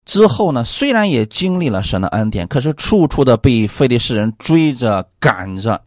[0.06, 5.86] 之后呢，虽然也经历了神的恩典，可是处处的被非利士人追着赶着，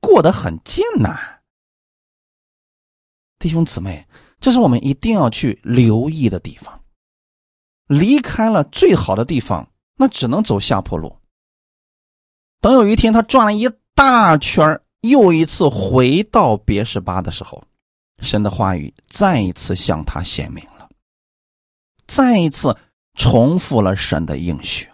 [0.00, 1.18] 过得很艰难。
[3.40, 4.06] 弟兄姊妹，
[4.40, 6.80] 这是我们一定要去留意的地方。
[7.88, 11.18] 离开了最好的地方，那只能走下坡路。
[12.60, 17.62] 等有一天他转了一大圈又一次回到别是巴的时候，
[18.18, 20.88] 神的话语再一次向他显明了，
[22.06, 22.76] 再一次
[23.14, 24.88] 重复了神的应许。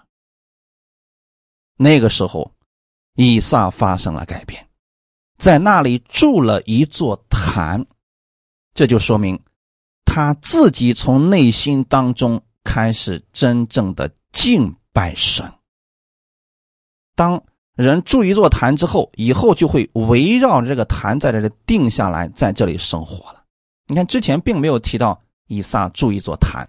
[1.77, 2.53] 那个时候，
[3.15, 4.67] 以撒发生了改变，
[5.37, 7.87] 在那里筑了一座坛。
[8.75, 9.39] 这就说明，
[10.05, 15.53] 他自己从内心当中开始真正的敬拜神。
[17.15, 17.43] 当
[17.79, 23.45] 人筑一座坛之后，以后就会围绕这个坛在这里定下来，在这里生活了。
[23.87, 25.17] 你看，之前并没有提到
[25.47, 26.69] 以撒筑一座坛，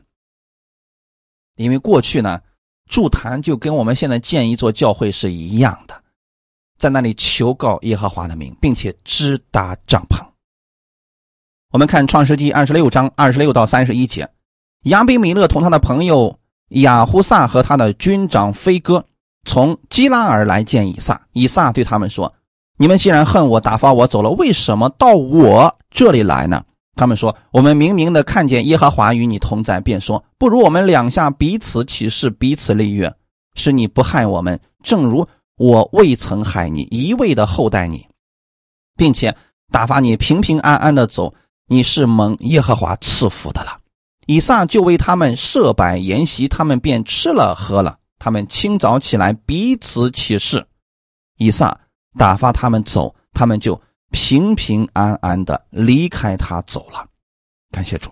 [1.55, 2.39] 因为过去呢，
[2.87, 5.99] 筑坛就跟我们现在建一座教会是一样的，
[6.77, 10.23] 在那里求告耶和华的名，并且支搭帐篷。
[11.71, 14.29] 我们看《创世纪二十六章二十六到三十一节，
[14.83, 19.03] 亚比米勒同他的朋友亚胡萨和他的军长飞哥
[19.49, 21.19] 从基拉尔来见以撒。
[21.33, 22.31] 以撒对他们说
[22.77, 26.63] ：“你们既然恨我，打发我走了，为什么到我这里来呢？”
[26.95, 33.11] 他们说：“我们明明的看见耶和华与你同在，便说不如我们两下彼此起誓，彼此立约，
[33.55, 35.27] 是你不害我们，正如
[35.57, 38.05] 我未曾害你，一味的厚待你，
[38.95, 39.35] 并且
[39.71, 41.33] 打发你平平安安的走。”
[41.71, 43.77] 你是蒙耶和华赐福的了。
[44.25, 47.97] 以撒就为他们设摆筵席，他们便吃了喝了。
[48.19, 50.67] 他们清早起来彼此起誓，
[51.37, 51.79] 以撒
[52.17, 57.07] 打发他们走，他们就平平安安的离开他走了。
[57.71, 58.11] 感谢主。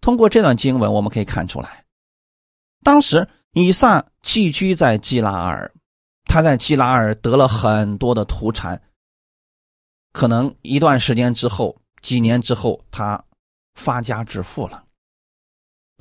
[0.00, 1.84] 通过这段经文，我们可以看出来，
[2.82, 5.72] 当时以撒寄居在基拉尔，
[6.24, 8.80] 他在基拉尔得了很多的土产，
[10.12, 13.22] 可能一段时间之后，几年之后，他
[13.74, 14.84] 发家致富了。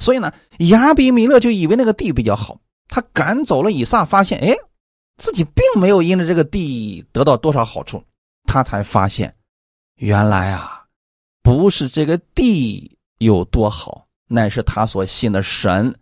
[0.01, 4.57] 所以呢，亚比米勒就以为那个地比较好，他赶走了以撒，发现哎，
[5.17, 8.03] 自己并没有因着这个地得到多少好处，
[8.45, 9.35] 他才发现，
[9.97, 10.85] 原来啊，
[11.43, 15.95] 不是这个地有多好，乃是他所信的神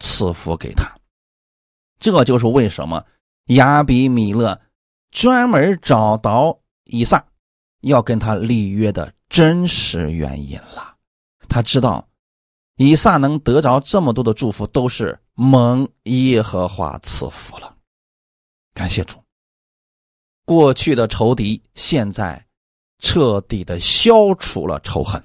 [0.00, 0.88] 赐福给他。
[1.98, 3.04] 这就是为什么
[3.46, 4.58] 亚比米勒
[5.10, 7.26] 专门找到以撒，
[7.80, 10.94] 要跟他立约的真实原因了。
[11.48, 12.06] 他知道。
[12.82, 17.76] 以撒能得着这么多的祝福，都是蒙耶和华赐福了。
[18.72, 19.18] 感谢主，
[20.46, 22.42] 过去的仇敌现在
[22.98, 25.22] 彻底的消除了仇恨。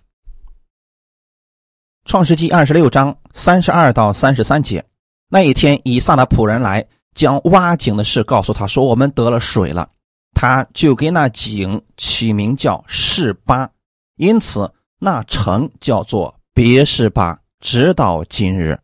[2.03, 4.85] 创世纪二十六章三十二到三十三节，
[5.29, 9.89] 那一天，以撒的仆人来将挖井的事告诉他说：“我们得了水了。”
[10.35, 13.71] 他就给那井起名叫示巴，
[14.17, 17.39] 因此那城叫做别示巴。
[17.65, 18.79] 直到今日，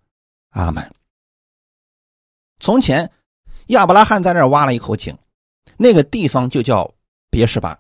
[0.50, 0.92] 阿门。
[2.60, 3.12] 从前，
[3.68, 5.16] 亚伯拉罕在那儿挖了一口井，
[5.78, 6.92] 那个地方就叫
[7.30, 7.80] 别是巴，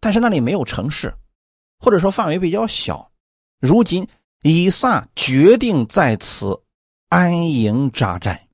[0.00, 1.14] 但是那里没有城市，
[1.78, 3.12] 或者说范围比较小。
[3.60, 4.08] 如今，
[4.40, 6.62] 以撒决定在此
[7.10, 8.48] 安营扎寨，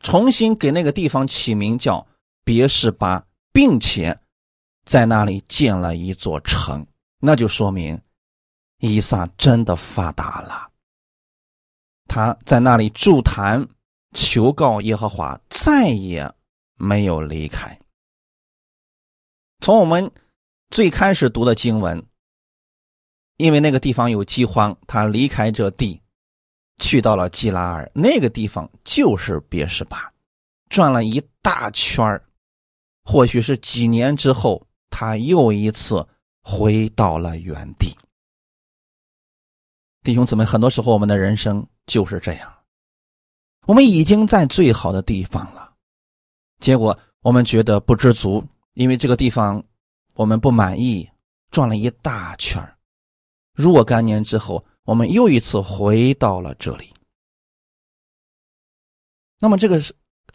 [0.00, 2.06] 重新给那个地方起名叫
[2.44, 4.18] 别是巴，并且
[4.86, 6.86] 在那里建了一座城，
[7.20, 8.00] 那就说明。
[8.86, 10.70] 以撒真的发达了，
[12.06, 13.66] 他在那里筑坛
[14.12, 16.30] 求告耶和华，再也
[16.74, 17.80] 没有离开。
[19.60, 20.10] 从我们
[20.68, 22.04] 最开始读的经文，
[23.38, 25.98] 因为那个地方有饥荒，他离开这地，
[26.78, 30.12] 去到了基拉尔，那个地方就是别是巴，
[30.68, 32.20] 转了一大圈
[33.02, 36.06] 或许是几年之后，他又一次
[36.42, 37.96] 回到了原地。
[40.04, 42.54] 弟兄姊妹，很多时候我们的人生就是这样，
[43.66, 45.72] 我们已经在最好的地方了，
[46.60, 48.44] 结果我们觉得不知足，
[48.74, 49.64] 因为这个地方
[50.14, 51.08] 我们不满意，
[51.50, 52.62] 转了一大圈
[53.54, 56.92] 若干年之后，我们又一次回到了这里。
[59.40, 59.80] 那么这个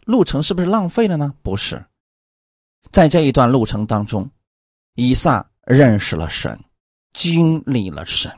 [0.04, 1.32] 路程是不是浪费了呢？
[1.42, 1.86] 不是，
[2.90, 4.28] 在这一段路程当中，
[4.96, 6.58] 以撒认识了神，
[7.12, 8.36] 经历了神。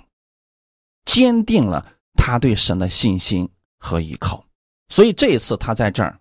[1.04, 4.44] 坚定了他对神的信心和依靠，
[4.88, 6.20] 所以这一次他在这儿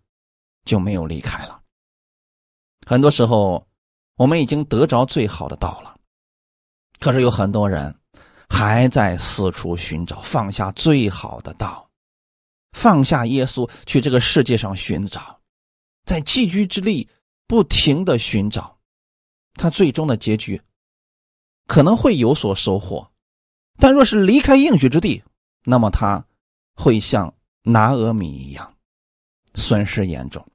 [0.65, 1.61] 就没有离开了。
[2.86, 3.67] 很多时候，
[4.15, 5.95] 我们已经得着最好的道了，
[6.99, 7.95] 可是有很多人
[8.49, 11.89] 还在四处寻找，放下最好的道，
[12.71, 15.39] 放下耶稣去这个世界上寻找，
[16.05, 17.07] 在寄居之地
[17.47, 18.79] 不停的寻找，
[19.53, 20.61] 他最终的结局
[21.67, 23.11] 可能会有所收获。
[23.78, 25.24] 但若是离开应许之地，
[25.63, 26.26] 那么他
[26.76, 28.76] 会像拿俄米一样，
[29.55, 30.45] 损失严重。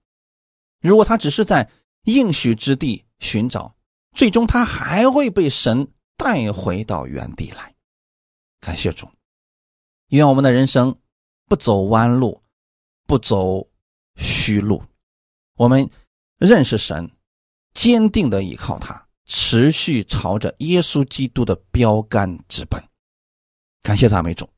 [0.80, 1.68] 如果他只是在
[2.04, 3.74] 应许之地寻找，
[4.12, 7.74] 最终他还会被神带回到原地来。
[8.60, 9.08] 感谢主，
[10.08, 10.96] 愿我们的人生
[11.46, 12.42] 不走弯路，
[13.06, 13.68] 不走
[14.16, 14.82] 虚路。
[15.56, 15.88] 我们
[16.38, 17.10] 认识神，
[17.74, 22.82] 坚定的依靠他，持续朝着耶稣基督的标杆直奔。
[23.86, 24.48] 感谢赞美主，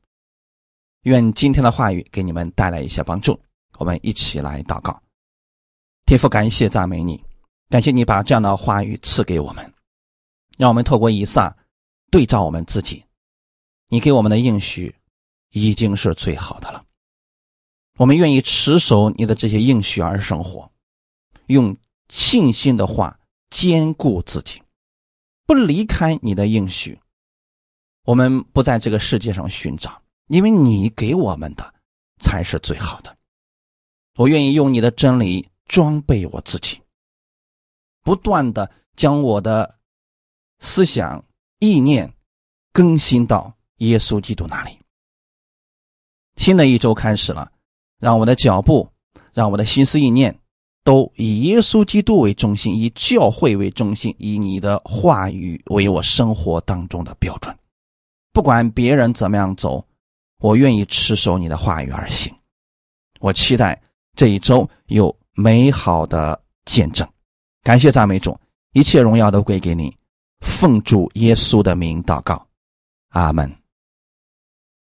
[1.03, 3.39] 愿今天的话语给你们带来一些帮助。
[3.77, 4.99] 我们一起来祷告，
[6.07, 7.23] 天父，感谢赞美你，
[7.69, 9.71] 感谢你把这样的话语赐给我们，
[10.57, 11.55] 让我们透过以撒
[12.09, 13.05] 对照我们自己，
[13.89, 14.95] 你给我们的应许
[15.51, 16.83] 已经是最好的了。
[17.97, 20.71] 我们愿意持守你的这些应许而生活，
[21.45, 21.77] 用
[22.07, 23.19] 信心的话
[23.51, 24.59] 坚固自己，
[25.45, 26.99] 不离开你的应许。
[28.05, 31.73] 我们不在这个世界上寻找，因为你给我们的
[32.19, 33.15] 才是最好的。
[34.15, 36.81] 我愿意用你的真理装备我自己，
[38.01, 39.77] 不断的将我的
[40.59, 41.23] 思想
[41.59, 42.13] 意念
[42.73, 44.77] 更新到耶稣基督那里。
[46.35, 47.51] 新的一周开始了，
[47.99, 48.89] 让我的脚步，
[49.33, 50.39] 让我的心思意念
[50.83, 57.55] 都以耶稣基督为中心，以教会为中心，以你的话语为我生活当中的标准。
[58.31, 59.85] 不管别人怎么样走，
[60.39, 62.33] 我愿意持守你的话语而行。
[63.19, 63.81] 我期待
[64.15, 67.07] 这一周有美好的见证。
[67.63, 68.39] 感谢赞美主，
[68.73, 69.93] 一切荣耀都归给你。
[70.39, 72.47] 奉主耶稣的名祷告，
[73.09, 73.58] 阿门。